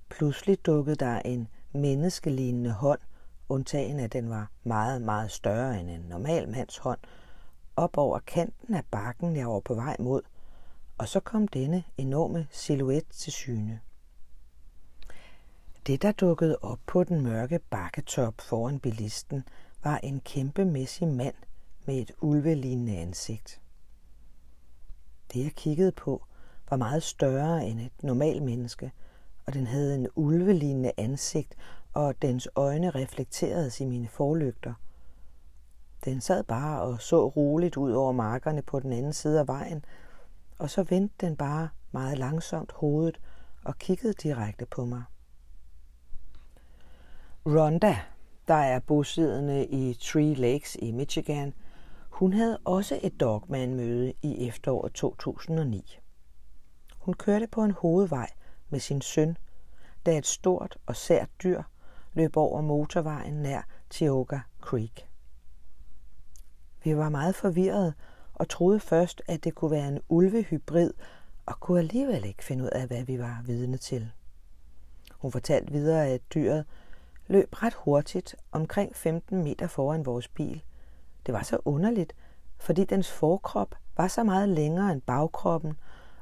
Pludselig 0.10 0.65
dukkede 0.65 0.95
der 0.95 1.19
en 1.19 1.48
menneskelignende 1.72 2.72
hånd, 2.72 3.00
undtagen 3.50 4.00
at 4.00 4.13
den 4.13 4.29
var 4.29 4.51
meget, 4.63 5.01
meget 5.01 5.31
større 5.31 5.79
end 5.79 5.89
en 5.89 6.01
normal 6.01 6.50
mands 6.50 6.77
hånd, 6.77 7.00
op 7.75 7.98
over 7.98 8.19
kanten 8.19 8.75
af 8.75 8.86
bakken, 8.91 9.36
jeg 9.36 9.48
var 9.48 9.60
på 9.60 9.74
vej 9.74 9.95
mod, 10.00 10.22
og 10.98 11.07
så 11.07 11.19
kom 11.19 11.48
denne 11.48 11.83
enorme 11.98 12.48
silhuet 12.51 13.07
til 13.10 13.33
syne. 13.33 13.79
Det, 15.88 16.01
der 16.01 16.12
dukkede 16.12 16.57
op 16.62 16.79
på 16.86 17.03
den 17.03 17.22
mørke 17.22 17.60
bakketop 17.60 18.33
foran 18.41 18.79
bilisten, 18.79 19.43
var 19.83 19.98
en 19.98 20.19
kæmpemæssig 20.19 21.07
mand 21.07 21.36
med 21.86 21.95
et 21.95 22.12
ulvelignende 22.22 22.98
ansigt. 22.98 23.62
Det, 25.33 25.43
jeg 25.43 25.51
kiggede 25.51 25.91
på, 25.91 26.25
var 26.69 26.77
meget 26.77 27.03
større 27.03 27.65
end 27.65 27.79
et 27.79 28.03
normalt 28.03 28.43
menneske, 28.43 28.91
og 29.45 29.53
den 29.53 29.67
havde 29.67 29.95
en 29.95 30.07
ulvelignende 30.15 30.91
ansigt, 30.97 31.55
og 31.93 32.21
dens 32.21 32.47
øjne 32.55 32.89
reflekteredes 32.89 33.81
i 33.81 33.85
mine 33.85 34.07
forlygter. 34.07 34.73
Den 36.05 36.21
sad 36.21 36.43
bare 36.43 36.81
og 36.81 37.01
så 37.01 37.27
roligt 37.27 37.77
ud 37.77 37.91
over 37.91 38.11
markerne 38.11 38.61
på 38.61 38.79
den 38.79 38.93
anden 38.93 39.13
side 39.13 39.39
af 39.39 39.47
vejen, 39.47 39.85
og 40.57 40.69
så 40.69 40.83
vendte 40.83 41.25
den 41.25 41.35
bare 41.35 41.69
meget 41.91 42.17
langsomt 42.17 42.71
hovedet 42.71 43.19
og 43.63 43.77
kiggede 43.77 44.13
direkte 44.13 44.65
på 44.65 44.85
mig. 44.85 45.03
Rhonda, 47.45 47.97
der 48.47 48.53
er 48.53 48.79
bosiddende 48.79 49.65
i 49.65 49.97
Three 50.01 50.33
Lakes 50.33 50.77
i 50.79 50.91
Michigan, 50.91 51.53
hun 52.13 52.34
havde 52.34 52.58
også 52.65 53.00
et 53.03 53.20
dogman-møde 53.20 54.13
i 54.22 54.48
efteråret 54.48 54.93
2009. 54.93 56.00
Hun 56.98 57.13
kørte 57.13 57.48
på 57.48 57.63
en 57.63 57.72
hovedvej 57.72 58.29
med 58.70 58.79
sin 58.79 59.01
søn, 59.01 59.38
da 60.05 60.17
et 60.17 60.25
stort 60.25 60.77
og 60.86 60.96
sært 60.96 61.29
dyr 61.43 61.63
løb 62.13 62.38
over 62.38 62.62
motorvejen 62.62 63.34
nær 63.34 63.62
Tioga 63.89 64.39
Creek. 64.62 65.08
Vi 66.84 66.98
var 66.98 67.10
meget 67.10 67.36
forvirrede 67.36 67.93
og 68.34 68.50
troede 68.50 68.79
først, 68.79 69.22
at 69.27 69.43
det 69.43 69.55
kunne 69.55 69.72
være 69.72 69.88
en 69.88 70.00
ulvehybrid, 70.10 70.93
og 71.46 71.60
kunne 71.60 71.79
alligevel 71.79 72.25
ikke 72.25 72.43
finde 72.43 72.63
ud 72.63 72.70
af, 72.70 72.88
hvad 72.88 73.03
vi 73.03 73.20
var 73.20 73.41
vidne 73.46 73.77
til. 73.77 74.12
Hun 75.12 75.32
fortalte 75.32 75.72
videre, 75.72 76.08
at 76.08 76.22
dyret 76.34 76.65
løb 77.27 77.63
ret 77.63 77.74
hurtigt, 77.74 78.36
omkring 78.51 78.96
15 78.96 79.43
meter 79.43 79.67
foran 79.67 80.05
vores 80.05 80.27
bil. 80.27 80.63
Det 81.25 81.33
var 81.33 81.43
så 81.43 81.57
underligt, 81.65 82.15
fordi 82.57 82.83
dens 82.83 83.11
forkrop 83.11 83.75
var 83.97 84.07
så 84.07 84.23
meget 84.23 84.49
længere 84.49 84.91
end 84.91 85.01
bagkroppen, 85.01 85.77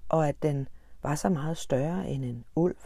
og 0.10 0.28
at 0.28 0.42
den 0.42 0.68
var 1.04 1.16
så 1.16 1.30
meget 1.30 1.58
større 1.58 2.10
end 2.10 2.26
en 2.26 2.46
ulv. 2.56 2.78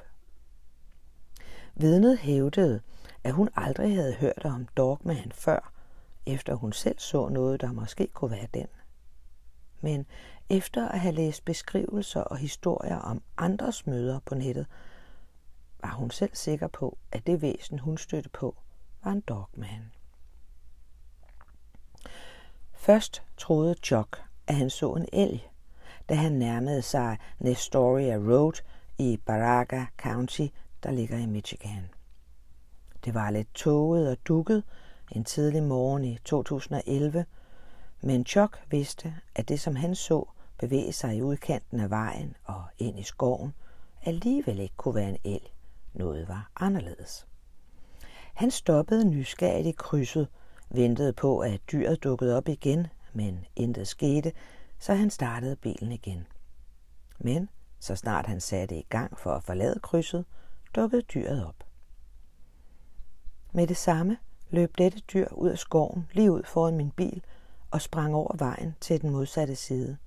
Vidnet 1.75 2.17
hævdede, 2.17 2.81
at 3.23 3.33
hun 3.33 3.49
aldrig 3.55 3.95
havde 3.95 4.13
hørt 4.13 4.45
om 4.45 4.67
Dogman 4.77 5.31
før, 5.31 5.71
efter 6.25 6.55
hun 6.55 6.73
selv 6.73 6.99
så 6.99 7.29
noget, 7.29 7.61
der 7.61 7.71
måske 7.71 8.07
kunne 8.13 8.31
være 8.31 8.47
den. 8.53 8.67
Men 9.81 10.05
efter 10.49 10.87
at 10.87 10.99
have 10.99 11.15
læst 11.15 11.45
beskrivelser 11.45 12.21
og 12.21 12.37
historier 12.37 12.97
om 12.97 13.21
andres 13.37 13.87
møder 13.87 14.19
på 14.25 14.35
nettet, 14.35 14.67
var 15.81 15.93
hun 15.93 16.11
selv 16.11 16.35
sikker 16.35 16.67
på, 16.67 16.97
at 17.11 17.27
det 17.27 17.41
væsen, 17.41 17.79
hun 17.79 17.97
stødte 17.97 18.29
på, 18.29 18.55
var 19.03 19.11
en 19.11 19.21
dogman. 19.21 19.91
Først 22.85 23.23
troede 23.37 23.75
Chuck, 23.83 24.21
at 24.47 24.55
han 24.55 24.69
så 24.69 24.93
en 24.93 25.05
elg, 25.13 25.49
da 26.09 26.13
han 26.13 26.31
nærmede 26.31 26.81
sig 26.81 27.17
Nestoria 27.39 28.15
Road 28.15 28.61
i 28.97 29.19
Baraga 29.25 29.85
County, 29.97 30.47
der 30.83 30.91
ligger 30.91 31.17
i 31.17 31.25
Michigan. 31.25 31.89
Det 33.05 33.13
var 33.13 33.29
lidt 33.29 33.53
tåget 33.53 34.09
og 34.09 34.17
dukket 34.27 34.63
en 35.11 35.23
tidlig 35.23 35.63
morgen 35.63 36.03
i 36.03 36.17
2011, 36.25 37.25
men 38.01 38.25
Chuck 38.25 38.61
vidste, 38.69 39.15
at 39.35 39.49
det 39.49 39.59
som 39.59 39.75
han 39.75 39.95
så 39.95 40.29
bevæge 40.57 40.91
sig 40.91 41.15
i 41.15 41.21
udkanten 41.21 41.79
af 41.79 41.89
vejen 41.89 42.35
og 42.43 42.63
ind 42.77 42.99
i 42.99 43.03
skoven, 43.03 43.53
alligevel 44.03 44.59
ikke 44.59 44.75
kunne 44.75 44.95
være 44.95 45.09
en 45.09 45.17
elg. 45.23 45.51
Noget 45.93 46.27
var 46.27 46.51
anderledes. 46.55 47.27
Han 48.33 48.51
stoppede 48.51 49.05
nysgerrigt 49.05 49.67
i 49.67 49.71
krydset, 49.71 50.27
ventede 50.69 51.13
på, 51.13 51.39
at 51.39 51.61
dyret 51.71 52.03
dukkede 52.03 52.37
op 52.37 52.47
igen, 52.47 52.87
men 53.13 53.45
intet 53.55 53.87
skete, 53.87 54.31
så 54.79 54.93
han 54.93 55.09
startede 55.09 55.55
bilen 55.55 55.91
igen. 55.91 56.27
Men 57.19 57.49
så 57.79 57.95
snart 57.95 58.25
han 58.25 58.41
satte 58.41 58.75
i 58.75 58.85
gang 58.89 59.19
for 59.19 59.31
at 59.31 59.43
forlade 59.43 59.79
krydset, 59.79 60.25
dukkede 60.75 61.01
dyret 61.01 61.45
op. 61.45 61.63
Med 63.51 63.67
det 63.67 63.77
samme 63.77 64.17
løb 64.49 64.77
dette 64.77 64.99
dyr 64.99 65.27
ud 65.31 65.49
af 65.49 65.57
skoven 65.57 66.07
lige 66.13 66.31
ud 66.31 66.43
foran 66.43 66.77
min 66.77 66.91
bil 66.91 67.23
og 67.71 67.81
sprang 67.81 68.15
over 68.15 68.35
vejen 68.37 68.75
til 68.81 69.01
den 69.01 69.09
modsatte 69.09 69.55
side. 69.55 69.97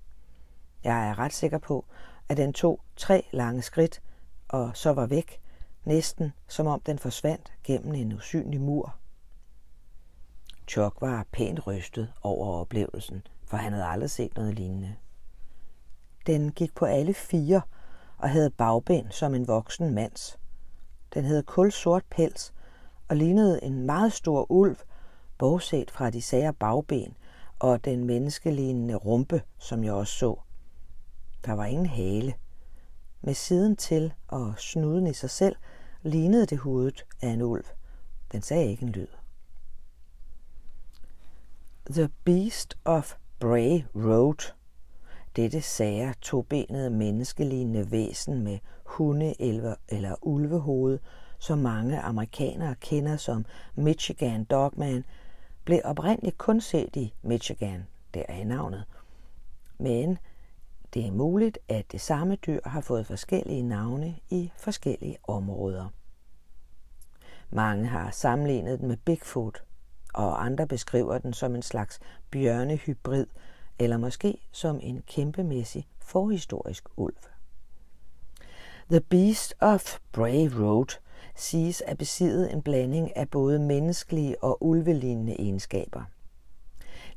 Jeg 0.84 1.08
er 1.08 1.18
ret 1.18 1.32
sikker 1.32 1.58
på, 1.58 1.84
at 2.28 2.36
den 2.36 2.52
tog 2.52 2.80
tre 2.96 3.26
lange 3.32 3.62
skridt 3.62 4.02
og 4.48 4.70
så 4.74 4.92
var 4.92 5.06
væk, 5.06 5.40
næsten 5.84 6.32
som 6.48 6.66
om 6.66 6.80
den 6.80 6.98
forsvandt 6.98 7.52
gennem 7.64 7.94
en 7.94 8.12
usynlig 8.12 8.60
mur. 8.60 8.94
Chok 10.68 11.00
var 11.00 11.26
pænt 11.32 11.66
rystet 11.66 12.12
over 12.22 12.46
oplevelsen, 12.46 13.22
for 13.44 13.56
han 13.56 13.72
havde 13.72 13.84
aldrig 13.84 14.10
set 14.10 14.36
noget 14.36 14.54
lignende. 14.54 14.94
Den 16.26 16.52
gik 16.52 16.74
på 16.74 16.84
alle 16.84 17.14
fire 17.14 17.60
og 18.18 18.30
havde 18.30 18.50
bagben 18.50 19.10
som 19.10 19.34
en 19.34 19.48
voksen 19.48 19.94
mands. 19.94 20.38
Den 21.14 21.24
havde 21.24 21.42
kul 21.42 21.72
sort 21.72 22.04
pels 22.10 22.54
og 23.08 23.16
lignede 23.16 23.64
en 23.64 23.86
meget 23.86 24.12
stor 24.12 24.50
ulv, 24.50 24.76
bortset 25.38 25.90
fra 25.90 26.10
de 26.10 26.22
sære 26.22 26.54
bagben 26.54 27.16
og 27.58 27.84
den 27.84 28.04
menneskelignende 28.04 28.94
rumpe, 28.94 29.42
som 29.58 29.84
jeg 29.84 29.92
også 29.92 30.18
så. 30.18 30.40
Der 31.44 31.52
var 31.52 31.64
ingen 31.64 31.86
hale. 31.86 32.34
Med 33.20 33.34
siden 33.34 33.76
til 33.76 34.14
og 34.28 34.54
snuden 34.58 35.06
i 35.06 35.12
sig 35.12 35.30
selv 35.30 35.56
lignede 36.02 36.46
det 36.46 36.58
hovedet 36.58 37.04
af 37.22 37.28
en 37.28 37.42
ulv. 37.42 37.64
Den 38.32 38.42
sagde 38.42 38.66
ikke 38.66 38.82
en 38.82 38.92
lyd. 38.92 39.17
The 41.90 42.10
Beast 42.24 42.76
of 42.84 43.14
Bray 43.38 43.82
Road. 43.94 44.52
Dette 45.36 45.60
sære 45.60 46.14
tobenede 46.22 46.90
menneskelignende 46.90 47.90
væsen 47.90 48.42
med 48.42 48.58
hunde- 48.84 49.34
eller 49.88 50.14
ulvehoved, 50.22 50.98
som 51.38 51.58
mange 51.58 52.00
amerikanere 52.00 52.74
kender 52.74 53.16
som 53.16 53.44
Michigan 53.74 54.44
Dogman, 54.44 55.04
blev 55.64 55.80
oprindeligt 55.84 56.38
kun 56.38 56.60
set 56.60 56.96
i 56.96 57.14
Michigan, 57.22 57.86
der 58.14 58.22
er 58.28 58.44
navnet. 58.44 58.84
Men 59.78 60.18
det 60.94 61.06
er 61.06 61.12
muligt, 61.12 61.58
at 61.68 61.92
det 61.92 62.00
samme 62.00 62.36
dyr 62.36 62.60
har 62.64 62.80
fået 62.80 63.06
forskellige 63.06 63.62
navne 63.62 64.14
i 64.30 64.50
forskellige 64.56 65.18
områder. 65.28 65.88
Mange 67.50 67.86
har 67.86 68.10
sammenlignet 68.10 68.80
den 68.80 68.88
med 68.88 68.96
Bigfoot, 68.96 69.62
og 70.18 70.44
andre 70.44 70.66
beskriver 70.66 71.18
den 71.18 71.32
som 71.32 71.54
en 71.54 71.62
slags 71.62 72.00
bjørnehybrid, 72.30 73.26
eller 73.78 73.96
måske 73.96 74.38
som 74.52 74.80
en 74.82 75.02
kæmpemæssig 75.06 75.86
forhistorisk 76.00 76.88
ulv. 76.96 77.16
The 78.90 79.00
Beast 79.00 79.54
of 79.60 79.98
Bray 80.12 80.48
Road 80.60 80.98
siges 81.34 81.80
at 81.80 81.98
besidde 81.98 82.52
en 82.52 82.62
blanding 82.62 83.16
af 83.16 83.28
både 83.28 83.58
menneskelige 83.58 84.44
og 84.44 84.66
ulvelignende 84.66 85.34
egenskaber. 85.38 86.02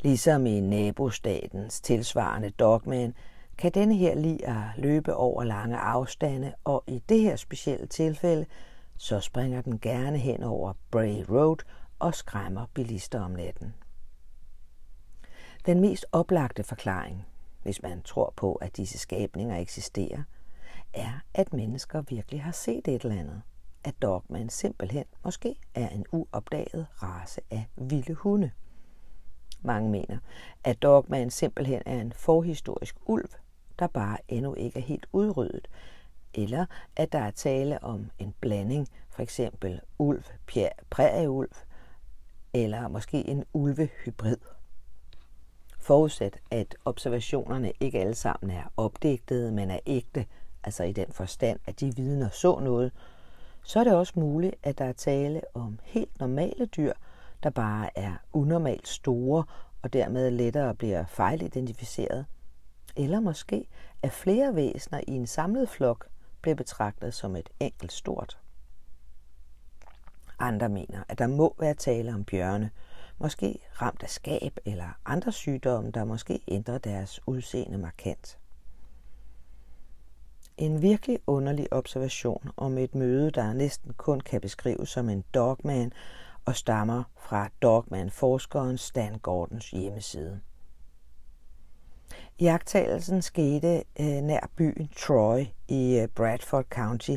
Ligesom 0.02 0.46
i 0.46 0.60
nabostatens 0.60 1.82
tilsvarende 1.82 2.50
dogman, 2.50 3.14
kan 3.58 3.72
denne 3.72 3.96
her 3.96 4.16
lige 4.16 4.48
at 4.48 4.64
løbe 4.78 5.16
over 5.16 5.44
lange 5.44 5.78
afstande, 5.78 6.54
og 6.64 6.84
i 6.88 7.04
det 7.10 7.20
her 7.22 7.36
specielle 7.36 7.88
tilfælde, 7.88 8.46
så 8.98 9.20
springer 9.20 9.62
den 9.62 9.80
gerne 9.80 10.18
hen 10.18 10.44
over 10.44 10.74
Bray 10.92 11.24
Road 11.30 11.58
og 12.02 12.16
skræmmer 12.16 12.66
bilister 12.74 13.22
om 13.22 13.32
natten. 13.32 13.74
Den 15.66 15.80
mest 15.80 16.06
oplagte 16.12 16.64
forklaring, 16.64 17.26
hvis 17.64 17.82
man 17.82 18.02
tror 18.02 18.34
på, 18.36 18.54
at 18.54 18.78
disse 18.78 18.98
skabninger 18.98 19.58
eksisterer, 19.58 20.24
er, 20.94 21.20
at 21.34 21.54
mennesker 21.54 22.02
virkelig 22.02 22.44
har 22.44 22.52
set 22.52 22.88
et 22.88 23.02
eller 23.02 23.20
andet. 23.20 23.42
At 23.84 24.02
dogman 24.02 24.50
simpelthen 24.50 25.06
måske 25.24 25.56
er 25.76 25.90
en 25.90 26.06
uopdaget 26.12 26.88
race 27.04 27.42
af 27.52 27.66
vilde 27.76 28.14
hunde. 28.14 28.52
Mange 29.62 29.90
mener, 29.90 30.18
at 30.64 30.82
dogman 30.82 31.30
simpelthen 31.30 31.82
er 31.86 32.02
en 32.02 32.14
forhistorisk 32.14 32.96
ulv, 33.06 33.30
der 33.80 33.88
bare 33.88 34.18
endnu 34.28 34.54
ikke 34.54 34.80
er 34.80 34.84
helt 34.84 35.08
udryddet, 35.14 35.68
eller 36.34 36.66
at 36.96 37.12
der 37.12 37.20
er 37.20 37.32
tale 37.32 37.84
om 37.84 38.12
en 38.20 38.34
blanding, 38.42 38.88
for 39.10 39.22
eksempel 39.22 39.82
ulv, 40.00 40.24
prærieulv, 40.90 41.52
eller 42.54 42.88
måske 42.88 43.28
en 43.28 43.44
ulvehybrid. 43.54 44.38
Forudsat, 45.80 46.40
at 46.52 46.76
observationerne 46.86 47.72
ikke 47.80 48.00
alle 48.00 48.16
sammen 48.16 48.58
er 48.58 48.64
opdigtede, 48.78 49.52
men 49.52 49.72
er 49.72 49.80
ægte, 49.86 50.26
altså 50.64 50.84
i 50.84 50.92
den 50.92 51.12
forstand, 51.12 51.60
at 51.66 51.80
de 51.80 51.96
vidner 51.96 52.30
så 52.30 52.60
noget, 52.60 52.92
så 53.64 53.80
er 53.80 53.84
det 53.84 53.94
også 53.94 54.14
muligt, 54.16 54.56
at 54.64 54.78
der 54.78 54.86
er 54.86 54.94
tale 54.94 55.42
om 55.54 55.80
helt 55.84 56.20
normale 56.20 56.66
dyr, 56.66 56.94
der 57.44 57.50
bare 57.50 57.98
er 57.98 58.14
unormalt 58.34 58.88
store 58.88 59.44
og 59.82 59.94
dermed 59.94 60.32
lettere 60.32 60.76
bliver 60.76 61.06
fejlidentificeret. 61.06 62.26
Eller 62.96 63.20
måske, 63.20 63.68
at 64.04 64.12
flere 64.12 64.56
væsener 64.56 65.02
i 65.08 65.12
en 65.12 65.28
samlet 65.28 65.70
flok 65.70 66.08
bliver 66.42 66.56
betragtet 66.56 67.14
som 67.14 67.36
et 67.36 67.50
enkelt 67.60 67.92
stort. 67.92 68.41
Andre 70.42 70.70
mener, 70.70 71.04
at 71.10 71.20
der 71.20 71.28
må 71.28 71.56
være 71.60 71.74
tale 71.74 72.14
om 72.14 72.24
bjørne, 72.24 72.72
måske 73.18 73.60
ramt 73.82 74.04
af 74.04 74.10
skab 74.10 74.58
eller 74.66 74.98
andre 75.06 75.32
sygdomme, 75.32 75.92
der 75.92 76.04
måske 76.04 76.40
ændrer 76.48 76.78
deres 76.78 77.20
udseende 77.28 77.78
markant. 77.78 78.38
En 80.58 80.82
virkelig 80.82 81.20
underlig 81.28 81.74
observation 81.74 82.50
om 82.58 82.78
et 82.78 82.96
møde, 82.96 83.32
der 83.32 83.54
næsten 83.54 83.94
kun 83.94 84.20
kan 84.20 84.42
beskrives 84.42 84.90
som 84.90 85.10
en 85.10 85.24
dogman 85.34 85.94
og 86.46 86.56
stammer 86.56 87.04
fra 87.18 87.50
dogman-forskeren 87.62 88.78
Stan 88.78 89.20
Gordons 89.20 89.72
hjemmeside. 89.72 90.42
Jagttagelsen 92.40 93.22
skete 93.22 93.84
øh, 94.00 94.06
nær 94.06 94.50
byen 94.56 94.90
Troy 94.98 95.46
i 95.68 96.00
øh, 96.00 96.08
Bradford 96.08 96.66
County, 96.70 97.16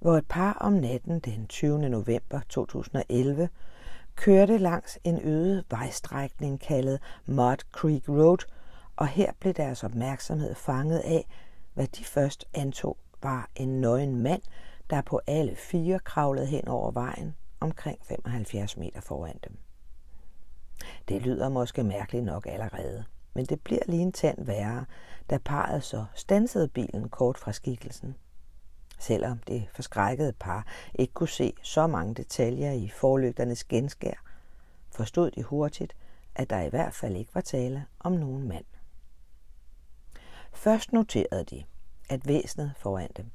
hvor 0.00 0.16
et 0.16 0.26
par 0.28 0.52
om 0.52 0.72
natten 0.72 1.18
den 1.18 1.46
20. 1.46 1.78
november 1.88 2.40
2011 2.48 3.48
kørte 4.16 4.58
langs 4.58 4.98
en 5.04 5.20
øde 5.22 5.64
vejstrækning 5.70 6.60
kaldet 6.60 7.00
Mud 7.26 7.56
Creek 7.72 8.08
Road, 8.08 8.38
og 8.96 9.08
her 9.08 9.32
blev 9.40 9.52
deres 9.54 9.84
opmærksomhed 9.84 10.54
fanget 10.54 10.98
af, 10.98 11.26
hvad 11.74 11.86
de 11.86 12.04
først 12.04 12.44
antog 12.54 12.96
var 13.22 13.50
en 13.56 13.80
nøgen 13.80 14.22
mand, 14.22 14.42
der 14.90 15.00
på 15.00 15.20
alle 15.26 15.56
fire 15.56 15.98
kravlede 15.98 16.46
hen 16.46 16.68
over 16.68 16.90
vejen 16.90 17.34
omkring 17.60 17.98
75 18.02 18.76
meter 18.76 19.00
foran 19.00 19.38
dem. 19.44 19.56
Det 21.08 21.22
lyder 21.22 21.48
måske 21.48 21.84
mærkeligt 21.84 22.24
nok 22.24 22.46
allerede, 22.46 23.04
men 23.34 23.44
det 23.44 23.60
bliver 23.60 23.82
lige 23.86 24.02
en 24.02 24.12
tand 24.12 24.44
værre, 24.44 24.84
da 25.30 25.38
parret 25.44 25.82
så 25.84 26.04
stansede 26.14 26.68
bilen 26.68 27.08
kort 27.08 27.38
fra 27.38 27.52
skikkelsen. 27.52 28.16
Selvom 29.00 29.38
det 29.38 29.68
forskrækkede 29.74 30.32
par 30.32 30.66
ikke 30.94 31.12
kunne 31.12 31.28
se 31.28 31.52
så 31.62 31.86
mange 31.86 32.14
detaljer 32.14 32.72
i 32.72 32.88
forlygternes 32.88 33.64
genskær, 33.64 34.24
forstod 34.90 35.30
de 35.30 35.42
hurtigt, 35.42 35.96
at 36.34 36.50
der 36.50 36.60
i 36.60 36.68
hvert 36.68 36.94
fald 36.94 37.16
ikke 37.16 37.34
var 37.34 37.40
tale 37.40 37.86
om 38.00 38.12
nogen 38.12 38.48
mand. 38.48 38.64
Først 40.52 40.92
noterede 40.92 41.44
de, 41.44 41.64
at 42.08 42.28
væsenet 42.28 42.72
foran 42.78 43.10
dem 43.16 43.30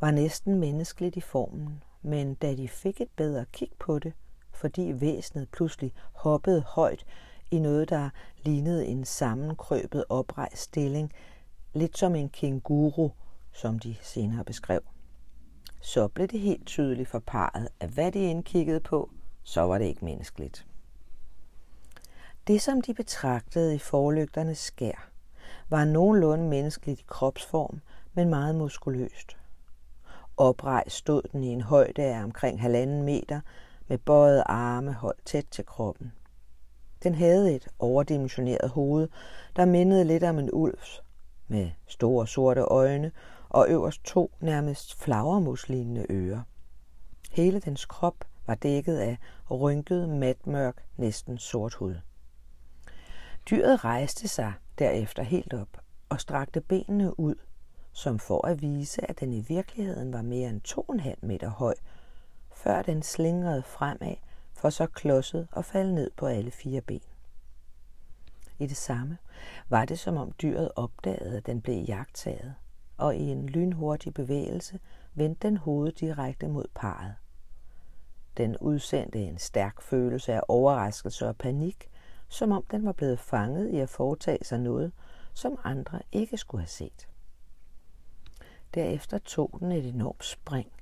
var 0.00 0.10
næsten 0.10 0.58
menneskeligt 0.58 1.16
i 1.16 1.20
formen, 1.20 1.82
men 2.02 2.34
da 2.34 2.54
de 2.54 2.68
fik 2.68 3.00
et 3.00 3.10
bedre 3.16 3.44
kig 3.52 3.70
på 3.78 3.98
det, 3.98 4.12
fordi 4.50 4.92
væsenet 4.94 5.48
pludselig 5.48 5.92
hoppede 6.12 6.60
højt 6.60 7.04
i 7.50 7.58
noget, 7.58 7.88
der 7.88 8.10
lignede 8.42 8.86
en 8.86 9.04
sammenkrøbet 9.04 10.04
oprejst 10.08 10.62
stilling, 10.62 11.12
lidt 11.72 11.98
som 11.98 12.14
en 12.14 12.28
kenguru, 12.28 13.10
som 13.52 13.78
de 13.78 13.96
senere 14.02 14.44
beskrev. 14.44 14.80
Så 15.80 16.08
blev 16.08 16.28
det 16.28 16.40
helt 16.40 16.66
tydeligt 16.66 17.08
for 17.08 17.18
parret, 17.18 17.68
at 17.80 17.90
hvad 17.90 18.12
de 18.12 18.18
indkiggede 18.18 18.80
på, 18.80 19.10
så 19.42 19.60
var 19.60 19.78
det 19.78 19.84
ikke 19.84 20.04
menneskeligt. 20.04 20.66
Det, 22.46 22.62
som 22.62 22.82
de 22.82 22.94
betragtede 22.94 23.74
i 23.74 23.78
forlygternes 23.78 24.58
skær, 24.58 25.10
var 25.68 25.84
nogenlunde 25.84 26.44
menneskeligt 26.44 27.00
i 27.00 27.04
kropsform, 27.06 27.80
men 28.14 28.28
meget 28.28 28.54
muskuløst. 28.54 29.36
Oprejst 30.36 30.96
stod 30.96 31.22
den 31.32 31.44
i 31.44 31.48
en 31.48 31.60
højde 31.60 32.02
af 32.02 32.22
omkring 32.22 32.60
halvanden 32.60 33.02
meter, 33.02 33.40
med 33.88 33.98
bøjede 33.98 34.42
arme 34.42 34.92
holdt 34.92 35.26
tæt 35.26 35.46
til 35.50 35.66
kroppen. 35.66 36.12
Den 37.02 37.14
havde 37.14 37.54
et 37.54 37.68
overdimensioneret 37.78 38.70
hoved, 38.70 39.08
der 39.56 39.64
mindede 39.64 40.04
lidt 40.04 40.24
om 40.24 40.38
en 40.38 40.50
ulvs, 40.52 41.02
med 41.48 41.70
store 41.86 42.26
sorte 42.26 42.60
øjne 42.60 43.12
og 43.50 43.66
øverst 43.68 44.04
to 44.04 44.30
nærmest 44.40 44.94
flagermuslignende 44.94 46.06
ører. 46.10 46.42
Hele 47.30 47.60
dens 47.60 47.84
krop 47.84 48.24
var 48.46 48.54
dækket 48.54 48.96
af 48.96 49.18
rynket, 49.50 50.08
matmørk, 50.08 50.84
næsten 50.96 51.38
sort 51.38 51.74
hud. 51.74 51.94
Dyret 53.50 53.84
rejste 53.84 54.28
sig 54.28 54.52
derefter 54.78 55.22
helt 55.22 55.54
op 55.54 55.80
og 56.08 56.20
strakte 56.20 56.60
benene 56.60 57.20
ud, 57.20 57.34
som 57.92 58.18
for 58.18 58.46
at 58.46 58.62
vise, 58.62 59.10
at 59.10 59.20
den 59.20 59.32
i 59.32 59.40
virkeligheden 59.40 60.12
var 60.12 60.22
mere 60.22 60.48
end 60.48 60.60
2,5 60.68 61.26
meter 61.26 61.48
høj, 61.48 61.74
før 62.54 62.82
den 62.82 63.02
slingrede 63.02 63.62
fremad 63.62 64.14
for 64.54 64.70
så 64.70 64.86
klodset 64.86 65.48
og 65.52 65.64
falde 65.64 65.94
ned 65.94 66.10
på 66.16 66.26
alle 66.26 66.50
fire 66.50 66.80
ben. 66.80 67.00
I 68.58 68.66
det 68.66 68.76
samme 68.76 69.18
var 69.68 69.84
det, 69.84 69.98
som 69.98 70.16
om 70.16 70.32
dyret 70.42 70.70
opdagede, 70.76 71.36
at 71.36 71.46
den 71.46 71.60
blev 71.60 71.84
jagtaget, 71.84 72.54
og 73.00 73.16
i 73.16 73.22
en 73.22 73.46
lynhurtig 73.46 74.14
bevægelse 74.14 74.80
vendte 75.14 75.48
den 75.48 75.56
hovedet 75.56 76.00
direkte 76.00 76.48
mod 76.48 76.64
parret. 76.74 77.14
Den 78.36 78.56
udsendte 78.56 79.18
en 79.18 79.38
stærk 79.38 79.82
følelse 79.82 80.32
af 80.32 80.40
overraskelse 80.48 81.28
og 81.28 81.36
panik, 81.36 81.90
som 82.28 82.52
om 82.52 82.64
den 82.70 82.86
var 82.86 82.92
blevet 82.92 83.18
fanget 83.18 83.70
i 83.70 83.78
at 83.78 83.88
foretage 83.88 84.44
sig 84.44 84.58
noget, 84.58 84.92
som 85.34 85.58
andre 85.64 86.00
ikke 86.12 86.36
skulle 86.36 86.60
have 86.60 86.68
set. 86.68 87.08
Derefter 88.74 89.18
tog 89.18 89.56
den 89.60 89.72
et 89.72 89.86
enormt 89.86 90.24
spring 90.24 90.72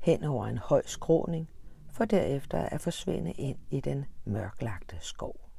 hen 0.00 0.24
over 0.24 0.46
en 0.46 0.58
høj 0.58 0.82
skråning, 0.86 1.48
for 1.90 2.04
derefter 2.04 2.58
at 2.58 2.80
forsvinde 2.80 3.32
ind 3.32 3.58
i 3.70 3.80
den 3.80 4.04
mørklagte 4.24 4.96
skov. 5.00 5.51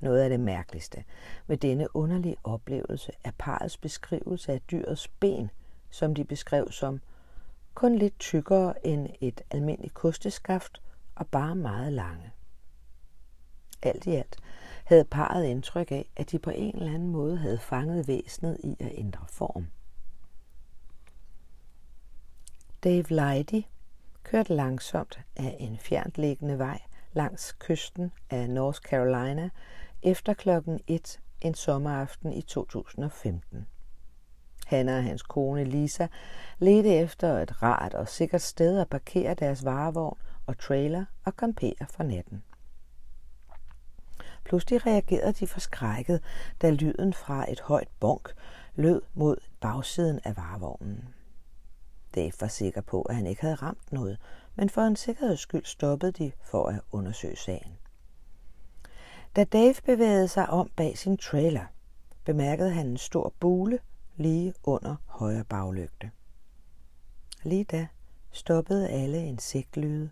Noget 0.00 0.20
af 0.20 0.28
det 0.28 0.40
mærkeligste 0.40 1.04
ved 1.46 1.56
denne 1.56 1.96
underlige 1.96 2.36
oplevelse 2.44 3.12
er 3.24 3.30
parets 3.38 3.76
beskrivelse 3.76 4.52
af 4.52 4.60
dyrets 4.60 5.08
ben, 5.08 5.50
som 5.90 6.14
de 6.14 6.24
beskrev 6.24 6.70
som 6.70 7.00
kun 7.74 7.98
lidt 7.98 8.18
tykkere 8.18 8.86
end 8.86 9.08
et 9.20 9.40
almindeligt 9.50 9.94
kosteskaft 9.94 10.82
og 11.14 11.26
bare 11.26 11.54
meget 11.54 11.92
lange. 11.92 12.32
Alt 13.82 14.06
i 14.06 14.14
alt 14.14 14.36
havde 14.84 15.04
parret 15.04 15.44
indtryk 15.44 15.92
af, 15.92 16.10
at 16.16 16.30
de 16.30 16.38
på 16.38 16.50
en 16.50 16.76
eller 16.76 16.94
anden 16.94 17.10
måde 17.10 17.36
havde 17.36 17.58
fanget 17.58 18.08
væsenet 18.08 18.56
i 18.64 18.76
at 18.80 18.92
ændre 18.94 19.24
form. 19.28 19.66
Dave 22.84 23.04
Leidy 23.08 23.62
kørte 24.22 24.54
langsomt 24.54 25.20
af 25.36 25.56
en 25.58 25.78
fjerntliggende 25.78 26.58
vej 26.58 26.80
langs 27.12 27.52
kysten 27.52 28.12
af 28.30 28.50
North 28.50 28.80
Carolina 28.80 29.50
efter 30.02 30.34
klokken 30.34 30.80
1 30.86 31.20
en 31.40 31.54
sommeraften 31.54 32.32
i 32.32 32.42
2015. 32.42 33.66
Han 34.66 34.88
og 34.88 35.04
hans 35.04 35.22
kone 35.22 35.64
Lisa 35.64 36.06
ledte 36.58 36.96
efter 36.96 37.38
et 37.38 37.62
rart 37.62 37.94
og 37.94 38.08
sikkert 38.08 38.42
sted 38.42 38.80
at 38.80 38.88
parkere 38.88 39.34
deres 39.34 39.64
varevogn 39.64 40.18
og 40.46 40.58
trailer 40.58 41.04
og 41.24 41.32
campere 41.32 41.86
for 41.90 42.02
natten. 42.02 42.42
Pludselig 44.44 44.86
reagerede 44.86 45.32
de 45.32 45.46
forskrækket, 45.46 46.22
da 46.62 46.70
lyden 46.70 47.14
fra 47.14 47.52
et 47.52 47.60
højt 47.60 47.88
bonk 48.00 48.34
lød 48.74 49.02
mod 49.14 49.36
bagsiden 49.60 50.20
af 50.24 50.36
varevognen. 50.36 51.14
Dave 52.14 52.32
var 52.40 52.48
sikker 52.48 52.80
på, 52.80 53.02
at 53.02 53.14
han 53.14 53.26
ikke 53.26 53.42
havde 53.42 53.54
ramt 53.54 53.92
noget, 53.92 54.18
men 54.56 54.70
for 54.70 54.82
en 54.82 54.96
sikkerheds 54.96 55.40
skyld 55.40 55.64
stoppede 55.64 56.12
de 56.12 56.32
for 56.42 56.68
at 56.68 56.80
undersøge 56.92 57.36
sagen. 57.36 57.77
Da 59.36 59.44
Dave 59.44 59.74
bevægede 59.84 60.28
sig 60.28 60.50
om 60.50 60.70
bag 60.76 60.98
sin 60.98 61.16
trailer, 61.16 61.64
bemærkede 62.24 62.70
han 62.70 62.86
en 62.86 62.96
stor 62.96 63.32
bule 63.40 63.78
lige 64.16 64.54
under 64.64 64.96
højre 65.06 65.44
baglygte. 65.44 66.10
Lige 67.42 67.64
da 67.64 67.86
stoppede 68.30 68.88
alle 68.88 69.26
insektlyde, 69.26 70.10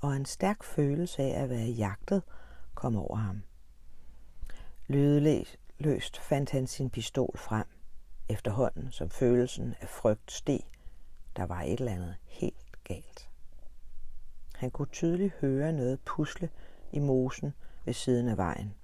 og 0.00 0.16
en 0.16 0.24
stærk 0.24 0.62
følelse 0.62 1.22
af 1.22 1.42
at 1.42 1.50
være 1.50 1.68
jagtet 1.68 2.22
kom 2.74 2.96
over 2.96 3.16
ham. 3.16 3.42
Lydeløst 4.86 6.20
fandt 6.20 6.50
han 6.50 6.66
sin 6.66 6.90
pistol 6.90 7.38
frem, 7.38 7.66
efterhånden 8.28 8.92
som 8.92 9.10
følelsen 9.10 9.74
af 9.80 9.88
frygt 9.88 10.32
steg. 10.32 10.60
Der 11.36 11.46
var 11.46 11.62
et 11.62 11.80
eller 11.80 11.92
andet 11.92 12.14
helt 12.24 12.84
galt. 12.84 13.30
Han 14.54 14.70
kunne 14.70 14.88
tydeligt 14.92 15.34
høre 15.40 15.72
noget 15.72 16.00
pusle 16.00 16.50
i 16.92 16.98
mosen 16.98 17.54
ved 17.84 17.94
siden 17.94 18.28
af 18.28 18.36
vejen. 18.36 18.74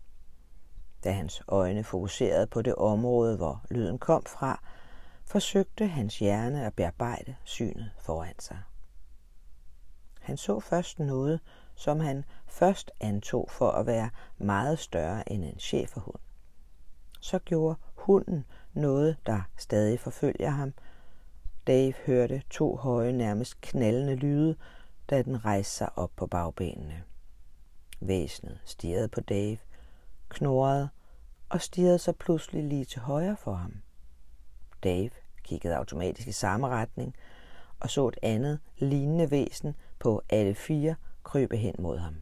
Da 1.04 1.12
hans 1.12 1.42
øjne 1.48 1.84
fokuserede 1.84 2.46
på 2.46 2.62
det 2.62 2.74
område, 2.74 3.36
hvor 3.36 3.64
lyden 3.70 3.98
kom 3.98 4.24
fra, 4.24 4.60
forsøgte 5.24 5.86
hans 5.86 6.18
hjerne 6.18 6.66
at 6.66 6.74
bearbejde 6.74 7.36
synet 7.44 7.90
foran 7.98 8.38
sig. 8.38 8.58
Han 10.20 10.36
så 10.36 10.60
først 10.60 10.98
noget, 10.98 11.40
som 11.74 12.00
han 12.00 12.24
først 12.46 12.90
antog 13.00 13.48
for 13.50 13.70
at 13.70 13.86
være 13.86 14.10
meget 14.38 14.78
større 14.78 15.32
end 15.32 15.44
en 15.44 15.58
cheferhund. 15.58 16.20
Så 17.20 17.38
gjorde 17.38 17.76
hunden 17.94 18.44
noget, 18.72 19.16
der 19.26 19.40
stadig 19.56 20.00
forfølger 20.00 20.50
ham. 20.50 20.74
Dave 21.66 21.94
hørte 22.06 22.42
to 22.50 22.76
høje, 22.76 23.12
nærmest 23.12 23.60
knaldende 23.60 24.14
lyde, 24.14 24.56
da 25.10 25.22
den 25.22 25.44
rejste 25.44 25.74
sig 25.74 25.98
op 25.98 26.10
på 26.16 26.26
bagbenene. 26.26 27.02
Væsenet 28.00 28.60
stirrede 28.64 29.08
på 29.08 29.20
Dave, 29.20 29.58
knurrede 30.28 30.88
og 31.48 31.60
stirrede 31.60 31.98
sig 31.98 32.16
pludselig 32.16 32.64
lige 32.64 32.84
til 32.84 33.00
højre 33.00 33.36
for 33.36 33.54
ham. 33.54 33.74
Dave 34.82 35.10
kiggede 35.42 35.76
automatisk 35.76 36.28
i 36.28 36.32
samme 36.32 36.68
retning 36.68 37.14
og 37.80 37.90
så 37.90 38.08
et 38.08 38.18
andet 38.22 38.60
lignende 38.78 39.30
væsen 39.30 39.76
på 39.98 40.22
alle 40.30 40.54
fire 40.54 40.94
krybe 41.22 41.56
hen 41.56 41.74
mod 41.78 41.98
ham. 41.98 42.16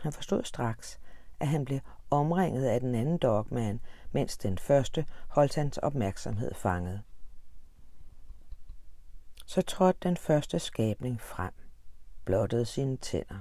Han 0.00 0.12
forstod 0.12 0.44
straks, 0.44 1.00
at 1.40 1.48
han 1.48 1.64
blev 1.64 1.80
omringet 2.10 2.66
af 2.66 2.80
den 2.80 2.94
anden 2.94 3.18
dogman, 3.18 3.80
mens 4.12 4.38
den 4.38 4.58
første 4.58 5.06
holdt 5.28 5.54
hans 5.54 5.78
opmærksomhed 5.78 6.54
fanget. 6.54 7.02
Så 9.46 9.62
trådte 9.62 9.98
den 10.02 10.16
første 10.16 10.58
skabning 10.58 11.20
frem, 11.20 11.52
blottede 12.24 12.64
sine 12.64 12.96
tænder. 12.96 13.40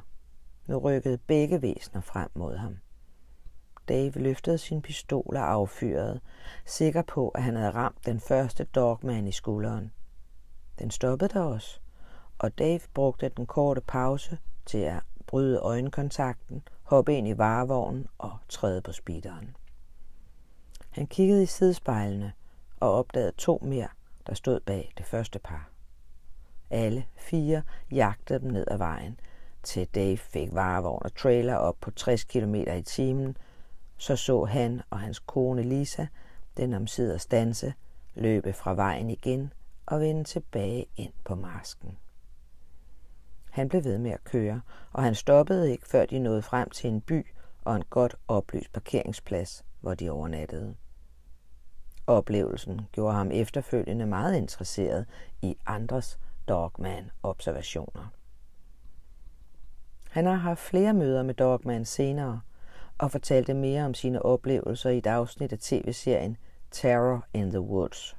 Nu 0.67 0.77
rykkede 0.77 1.17
begge 1.17 1.61
væsener 1.61 2.01
frem 2.01 2.29
mod 2.33 2.55
ham. 2.55 2.77
Dave 3.87 4.11
løftede 4.11 4.57
sin 4.57 4.81
pistol 4.81 5.35
og 5.35 5.51
affyrede, 5.51 6.19
sikker 6.65 7.01
på, 7.01 7.29
at 7.29 7.43
han 7.43 7.55
havde 7.55 7.71
ramt 7.71 8.05
den 8.05 8.19
første 8.19 8.63
dogman 8.63 9.27
i 9.27 9.31
skulderen. 9.31 9.91
Den 10.79 10.91
stoppede 10.91 11.33
der 11.33 11.41
også, 11.41 11.79
og 12.39 12.57
Dave 12.57 12.79
brugte 12.93 13.29
den 13.29 13.45
korte 13.45 13.81
pause 13.81 14.37
til 14.65 14.77
at 14.77 15.03
bryde 15.27 15.59
øjenkontakten, 15.59 16.63
hoppe 16.83 17.17
ind 17.17 17.27
i 17.27 17.37
varevognen 17.37 18.07
og 18.17 18.37
træde 18.49 18.81
på 18.81 18.91
speederen. 18.91 19.55
Han 20.89 21.07
kiggede 21.07 21.43
i 21.43 21.45
sidespejlene 21.45 22.33
og 22.79 22.91
opdagede 22.91 23.31
to 23.37 23.59
mere, 23.61 23.87
der 24.27 24.33
stod 24.33 24.59
bag 24.59 24.93
det 24.97 25.05
første 25.05 25.39
par. 25.39 25.69
Alle 26.69 27.05
fire 27.15 27.61
jagtede 27.91 28.39
dem 28.39 28.51
ned 28.51 28.65
ad 28.67 28.77
vejen, 28.77 29.19
til 29.67 29.87
Dave 29.95 30.17
fik 30.17 30.49
varevogn 30.51 31.01
og 31.03 31.15
trailer 31.15 31.55
op 31.55 31.75
på 31.81 31.91
60 31.91 32.23
km 32.23 32.55
i 32.55 32.81
timen, 32.81 33.37
så 33.97 34.15
så 34.15 34.45
han 34.45 34.81
og 34.89 34.99
hans 34.99 35.19
kone 35.19 35.63
Lisa 35.63 36.05
den 36.57 36.73
omsider 36.73 37.17
stanse, 37.17 37.73
løbe 38.15 38.53
fra 38.53 38.73
vejen 38.73 39.09
igen 39.09 39.53
og 39.85 39.99
vende 39.99 40.23
tilbage 40.23 40.85
ind 40.95 41.13
på 41.23 41.35
masken. 41.35 41.97
Han 43.49 43.69
blev 43.69 43.83
ved 43.83 43.97
med 43.97 44.11
at 44.11 44.23
køre, 44.23 44.61
og 44.93 45.03
han 45.03 45.15
stoppede 45.15 45.71
ikke, 45.71 45.87
før 45.87 46.05
de 46.05 46.19
nåede 46.19 46.41
frem 46.41 46.69
til 46.69 46.89
en 46.89 47.01
by 47.01 47.27
og 47.65 47.75
en 47.75 47.83
godt 47.89 48.15
oplyst 48.27 48.73
parkeringsplads, 48.73 49.65
hvor 49.81 49.93
de 49.93 50.09
overnattede. 50.09 50.75
Oplevelsen 52.07 52.81
gjorde 52.91 53.15
ham 53.15 53.31
efterfølgende 53.31 54.05
meget 54.05 54.35
interesseret 54.35 55.05
i 55.41 55.57
andres 55.65 56.19
Dogman-observationer. 56.47 58.16
Han 60.17 60.25
har 60.25 60.35
haft 60.35 60.59
flere 60.59 60.93
møder 60.93 61.23
med 61.23 61.33
Dogman 61.33 61.85
senere 61.85 62.41
og 62.97 63.11
fortalte 63.11 63.53
mere 63.53 63.85
om 63.85 63.93
sine 63.93 64.21
oplevelser 64.21 64.89
i 64.89 64.97
et 64.97 65.07
afsnit 65.07 65.53
af 65.53 65.59
tv-serien 65.59 66.37
Terror 66.71 67.25
in 67.33 67.49
the 67.49 67.61
Woods. 67.61 68.17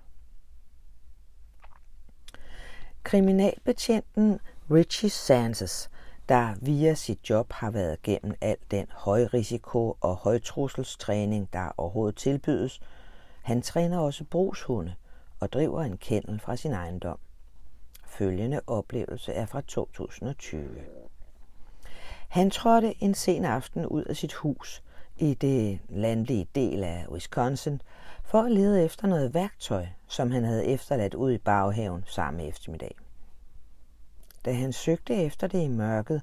Kriminalbetjenten 3.03 4.41
Richie 4.71 5.11
Sanses, 5.11 5.91
der 6.29 6.55
via 6.63 6.95
sit 6.95 7.31
job 7.31 7.53
har 7.53 7.71
været 7.71 8.03
gennem 8.03 8.35
al 8.41 8.57
den 8.71 8.87
højrisiko- 8.91 9.97
og 10.01 10.17
højtrusselstræning, 10.17 11.53
der 11.53 11.73
overhovedet 11.77 12.17
tilbydes, 12.17 12.81
han 13.43 13.63
træner 13.63 13.99
også 13.99 14.25
brugshunde 14.25 14.95
og 15.41 15.53
driver 15.53 15.83
en 15.83 15.97
kendel 15.97 16.41
fra 16.41 16.57
sin 16.57 16.73
ejendom. 16.73 17.19
Følgende 18.07 18.61
oplevelse 18.67 19.33
er 19.33 19.47
fra 19.47 19.61
2020. 19.61 20.69
Han 22.29 22.51
trådte 22.51 23.03
en 23.03 23.15
sen 23.15 23.45
aften 23.45 23.87
ud 23.87 24.05
af 24.05 24.17
sit 24.17 24.35
hus 24.35 24.83
i 25.17 25.35
det 25.35 25.79
landlige 25.89 26.49
del 26.55 26.85
af 26.85 27.07
Wisconsin 27.11 27.83
for 28.23 28.43
at 28.43 28.53
lede 28.53 28.85
efter 28.85 29.07
noget 29.07 29.35
værktøj, 29.35 29.87
som 30.07 30.31
han 30.31 30.45
havde 30.45 30.65
efterladt 30.65 31.15
ud 31.15 31.33
i 31.33 31.39
baghaven 31.39 32.05
samme 32.07 32.47
eftermiddag. 32.47 32.95
Da 34.45 34.53
han 34.53 34.73
søgte 34.73 35.15
efter 35.15 35.47
det 35.47 35.63
i 35.63 35.69
mørket, 35.69 36.23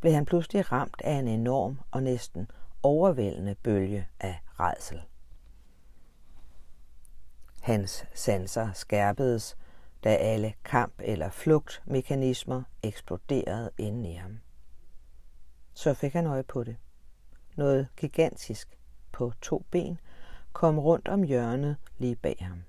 blev 0.00 0.12
han 0.12 0.24
pludselig 0.24 0.72
ramt 0.72 1.00
af 1.04 1.12
en 1.12 1.28
enorm 1.28 1.80
og 1.90 2.02
næsten 2.02 2.50
overvældende 2.82 3.54
bølge 3.54 4.08
af 4.20 4.40
redsel. 4.60 5.02
Hans 7.60 8.04
sanser 8.14 8.72
skærpedes, 8.72 9.56
da 10.04 10.14
alle 10.14 10.54
kamp- 10.64 11.00
eller 11.04 11.30
flugtmekanismer 11.30 12.62
eksploderede 12.82 13.70
inden 13.78 14.04
i 14.04 14.14
ham. 14.14 14.38
Så 15.74 15.94
fik 15.94 16.12
han 16.12 16.26
øje 16.26 16.42
på 16.42 16.64
det. 16.64 16.76
Noget 17.56 17.88
gigantisk 17.96 18.78
på 19.12 19.32
to 19.42 19.64
ben 19.70 19.98
kom 20.52 20.78
rundt 20.78 21.08
om 21.08 21.22
hjørnet 21.22 21.76
lige 21.98 22.16
bag 22.16 22.36
ham. 22.40 22.62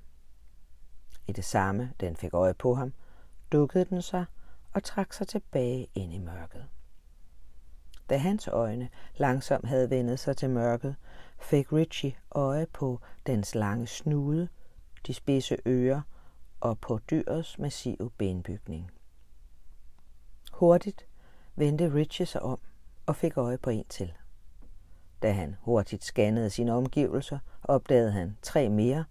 I 1.28 1.32
det 1.32 1.46
samme, 1.46 1.94
den 2.00 2.16
fik 2.16 2.34
øje 2.34 2.54
på 2.54 2.76
ham, 2.76 2.94
dukkede 3.52 3.86
den 3.86 4.02
sig 4.02 4.26
og 4.74 4.84
trak 4.84 5.14
sig 5.14 5.28
tilbage 5.28 5.88
ind 5.96 6.14
i 6.14 6.18
mørket. 6.18 6.68
Da 8.10 8.18
hans 8.18 8.48
øjne 8.48 8.90
langsomt 9.18 9.68
havde 9.68 9.90
vendet 9.90 10.20
sig 10.20 10.38
til 10.38 10.50
mørket, 10.50 10.96
fik 11.40 11.74
Richie 11.74 12.16
øje 12.32 12.66
på 12.66 13.00
dens 13.28 13.56
lange 13.56 13.88
snude, 13.88 14.48
de 15.08 15.14
spidse 15.14 15.58
ører 15.68 16.02
og 16.60 16.80
på 16.80 17.00
dyrets 17.10 17.60
massive 17.60 18.12
benbygning. 18.18 18.92
Hurtigt 20.54 21.08
vendte 21.56 21.94
Richie 21.94 22.26
sig 22.26 22.42
om 22.42 22.60
og 23.06 23.16
fik 23.16 23.38
øje 23.38 23.58
på 23.58 23.70
en 23.70 23.86
til. 23.90 24.14
Da 25.22 25.32
han 25.32 25.56
hurtigt 25.60 26.04
scannede 26.04 26.50
sine 26.50 26.74
omgivelser, 26.74 27.40
opdagede 27.64 28.12
han 28.12 28.38
tre 28.42 28.70
mere, 28.70 29.06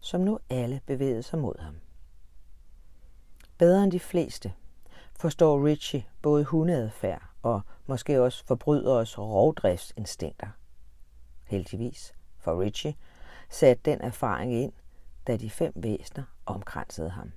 som 0.00 0.20
nu 0.20 0.38
alle 0.50 0.80
bevægede 0.86 1.22
sig 1.22 1.38
mod 1.38 1.58
ham. 1.58 1.76
Bedre 3.58 3.84
end 3.84 3.92
de 3.92 4.00
fleste 4.00 4.52
forstår 5.12 5.66
Richie 5.66 6.04
både 6.22 6.44
hundeadfærd 6.44 7.22
og 7.42 7.60
måske 7.86 8.22
også 8.22 8.44
forbryderes 8.44 9.18
rovdriftsinstinkter. 9.18 10.48
Heldigvis 11.46 12.14
for 12.38 12.60
Richie 12.60 12.94
satte 13.48 13.82
den 13.90 14.00
erfaring 14.00 14.54
ind, 14.54 14.72
da 15.26 15.36
de 15.36 15.50
fem 15.50 15.72
væsner 15.76 16.24
omkransede 16.46 17.10
ham. 17.10 17.32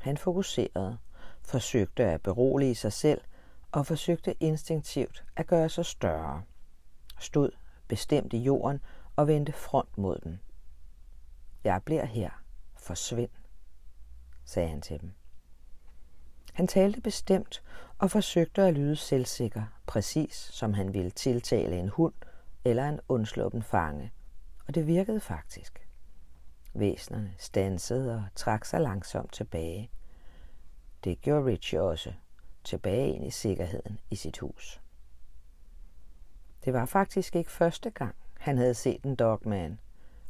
Han 0.00 0.16
fokuserede, 0.16 0.98
forsøgte 1.42 2.04
at 2.04 2.22
berolige 2.22 2.74
sig 2.74 2.92
selv 2.92 3.20
og 3.74 3.86
forsøgte 3.86 4.34
instinktivt 4.42 5.24
at 5.36 5.46
gøre 5.46 5.68
sig 5.68 5.86
større. 5.86 6.42
Stod 7.18 7.50
bestemt 7.88 8.32
i 8.32 8.38
jorden 8.38 8.80
og 9.16 9.28
vendte 9.28 9.52
front 9.52 9.98
mod 9.98 10.18
den. 10.24 10.40
Jeg 11.64 11.82
bliver 11.84 12.04
her. 12.04 12.30
Forsvind, 12.76 13.30
sagde 14.44 14.68
han 14.68 14.80
til 14.80 15.00
dem. 15.00 15.12
Han 16.52 16.66
talte 16.66 17.00
bestemt 17.00 17.62
og 17.98 18.10
forsøgte 18.10 18.62
at 18.62 18.74
lyde 18.74 18.96
selvsikker, 18.96 19.62
præcis 19.86 20.34
som 20.34 20.74
han 20.74 20.94
ville 20.94 21.10
tiltale 21.10 21.78
en 21.78 21.88
hund 21.88 22.14
eller 22.64 22.88
en 22.88 23.00
undsluppen 23.08 23.62
fange. 23.62 24.12
Og 24.66 24.74
det 24.74 24.86
virkede 24.86 25.20
faktisk. 25.20 25.88
Væsnerne 26.74 27.34
stansede 27.38 28.14
og 28.14 28.24
trak 28.34 28.64
sig 28.64 28.80
langsomt 28.80 29.32
tilbage. 29.32 29.90
Det 31.04 31.20
gjorde 31.20 31.46
Richie 31.46 31.82
også, 31.82 32.12
tilbage 32.64 33.12
ind 33.12 33.26
i 33.26 33.30
sikkerheden 33.30 33.98
i 34.10 34.16
sit 34.16 34.38
hus. 34.38 34.80
Det 36.64 36.72
var 36.72 36.86
faktisk 36.86 37.36
ikke 37.36 37.50
første 37.50 37.90
gang, 37.90 38.14
han 38.38 38.58
havde 38.58 38.74
set 38.74 39.02
en 39.02 39.14
dogman, 39.14 39.78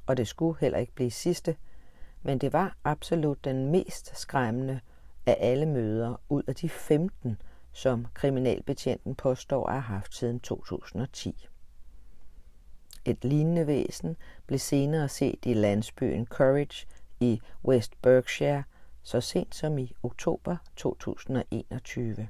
og 0.07 0.17
det 0.17 0.29
skulle 0.29 0.61
heller 0.61 0.79
ikke 0.79 0.95
blive 0.95 1.11
sidste, 1.11 1.57
men 2.23 2.39
det 2.39 2.53
var 2.53 2.77
absolut 2.85 3.45
den 3.45 3.71
mest 3.71 4.17
skræmmende 4.19 4.81
af 5.27 5.37
alle 5.41 5.67
møder 5.67 6.21
ud 6.29 6.43
af 6.47 6.55
de 6.55 6.69
15, 6.69 7.43
som 7.73 8.07
kriminalbetjenten 8.15 9.15
påstår 9.15 9.67
at 9.67 9.73
have 9.73 9.83
haft 9.83 10.15
siden 10.15 10.41
2010. 10.41 11.49
Et 13.05 13.25
lignende 13.25 13.67
væsen 13.67 14.17
blev 14.47 14.59
senere 14.59 15.09
set 15.09 15.39
i 15.43 15.55
landsbyen 15.55 16.27
Courage 16.27 16.87
i 17.21 17.41
West 17.65 18.03
Berkshire 18.03 18.63
så 19.05 19.21
sent 19.21 19.55
som 19.55 19.79
i 19.79 19.93
oktober 20.03 20.57
2021. 20.77 22.29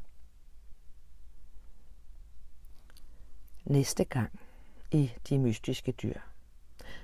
Næste 3.65 4.05
gang 4.05 4.41
i 4.91 5.13
De 5.29 5.39
mystiske 5.39 5.93
dyr, 5.93 6.21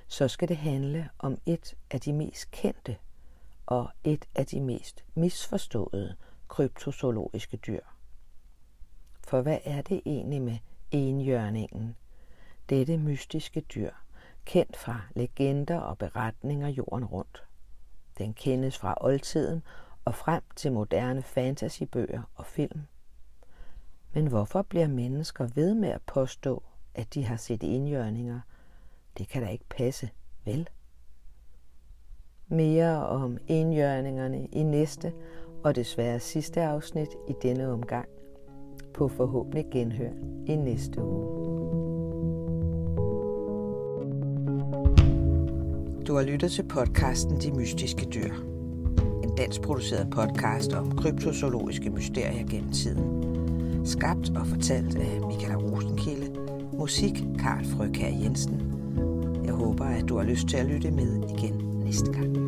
så 0.07 0.27
skal 0.27 0.47
det 0.47 0.57
handle 0.57 1.09
om 1.19 1.37
et 1.45 1.77
af 1.91 2.01
de 2.01 2.13
mest 2.13 2.51
kendte 2.51 2.97
og 3.65 3.89
et 4.03 4.25
af 4.35 4.45
de 4.45 4.61
mest 4.61 5.05
misforståede 5.15 6.15
kryptozoologiske 6.47 7.57
dyr. 7.57 7.81
For 9.23 9.41
hvad 9.41 9.59
er 9.63 9.81
det 9.81 10.01
egentlig 10.05 10.41
med 10.41 10.57
enhjørningen, 10.91 11.95
dette 12.69 12.97
mystiske 12.97 13.61
dyr, 13.61 13.91
kendt 14.45 14.77
fra 14.77 15.01
legender 15.15 15.79
og 15.79 15.97
beretninger 15.97 16.67
jorden 16.67 17.05
rundt? 17.05 17.43
Den 18.21 18.33
kendes 18.33 18.77
fra 18.77 18.97
oldtiden 19.01 19.63
og 20.05 20.15
frem 20.15 20.41
til 20.55 20.71
moderne 20.71 21.21
fantasybøger 21.21 22.21
og 22.35 22.45
film. 22.45 22.81
Men 24.13 24.27
hvorfor 24.27 24.61
bliver 24.61 24.87
mennesker 24.87 25.47
ved 25.55 25.75
med 25.75 25.89
at 25.89 26.01
påstå, 26.01 26.63
at 26.95 27.13
de 27.13 27.25
har 27.25 27.35
set 27.35 27.63
indjørninger? 27.63 28.39
Det 29.17 29.27
kan 29.27 29.43
da 29.43 29.49
ikke 29.49 29.69
passe, 29.69 30.09
vel? 30.45 30.69
Mere 32.47 33.07
om 33.07 33.37
enhjørningerne 33.47 34.45
i 34.45 34.63
næste 34.63 35.13
og 35.63 35.75
desværre 35.75 36.19
sidste 36.19 36.61
afsnit 36.61 37.09
i 37.29 37.33
denne 37.41 37.67
omgang. 37.67 38.09
På 38.93 39.07
forhåbentlig 39.07 39.65
genhør 39.71 40.11
i 40.47 40.55
næste 40.55 41.03
uge. 41.03 41.60
Du 46.11 46.15
har 46.15 46.23
lyttet 46.23 46.51
til 46.51 46.63
podcasten 46.63 47.41
De 47.41 47.51
Mystiske 47.51 48.05
Dyr. 48.05 48.33
En 49.23 49.35
dansk 49.37 49.61
produceret 49.61 50.09
podcast 50.09 50.73
om 50.73 50.97
kryptozoologiske 50.97 51.89
mysterier 51.89 52.47
gennem 52.47 52.71
tiden. 52.71 53.85
Skabt 53.85 54.29
og 54.35 54.47
fortalt 54.47 54.95
af 54.95 55.21
Michael 55.27 55.57
Rosenkilde. 55.57 56.35
Musik 56.73 57.23
Karl 57.39 57.65
Frøkær 57.65 58.09
Jensen. 58.23 58.61
Jeg 59.45 59.53
håber, 59.53 59.85
at 59.85 60.09
du 60.09 60.17
har 60.17 60.23
lyst 60.23 60.47
til 60.47 60.57
at 60.57 60.65
lytte 60.65 60.91
med 60.91 61.23
igen 61.37 61.81
næste 61.83 62.13
gang. 62.13 62.40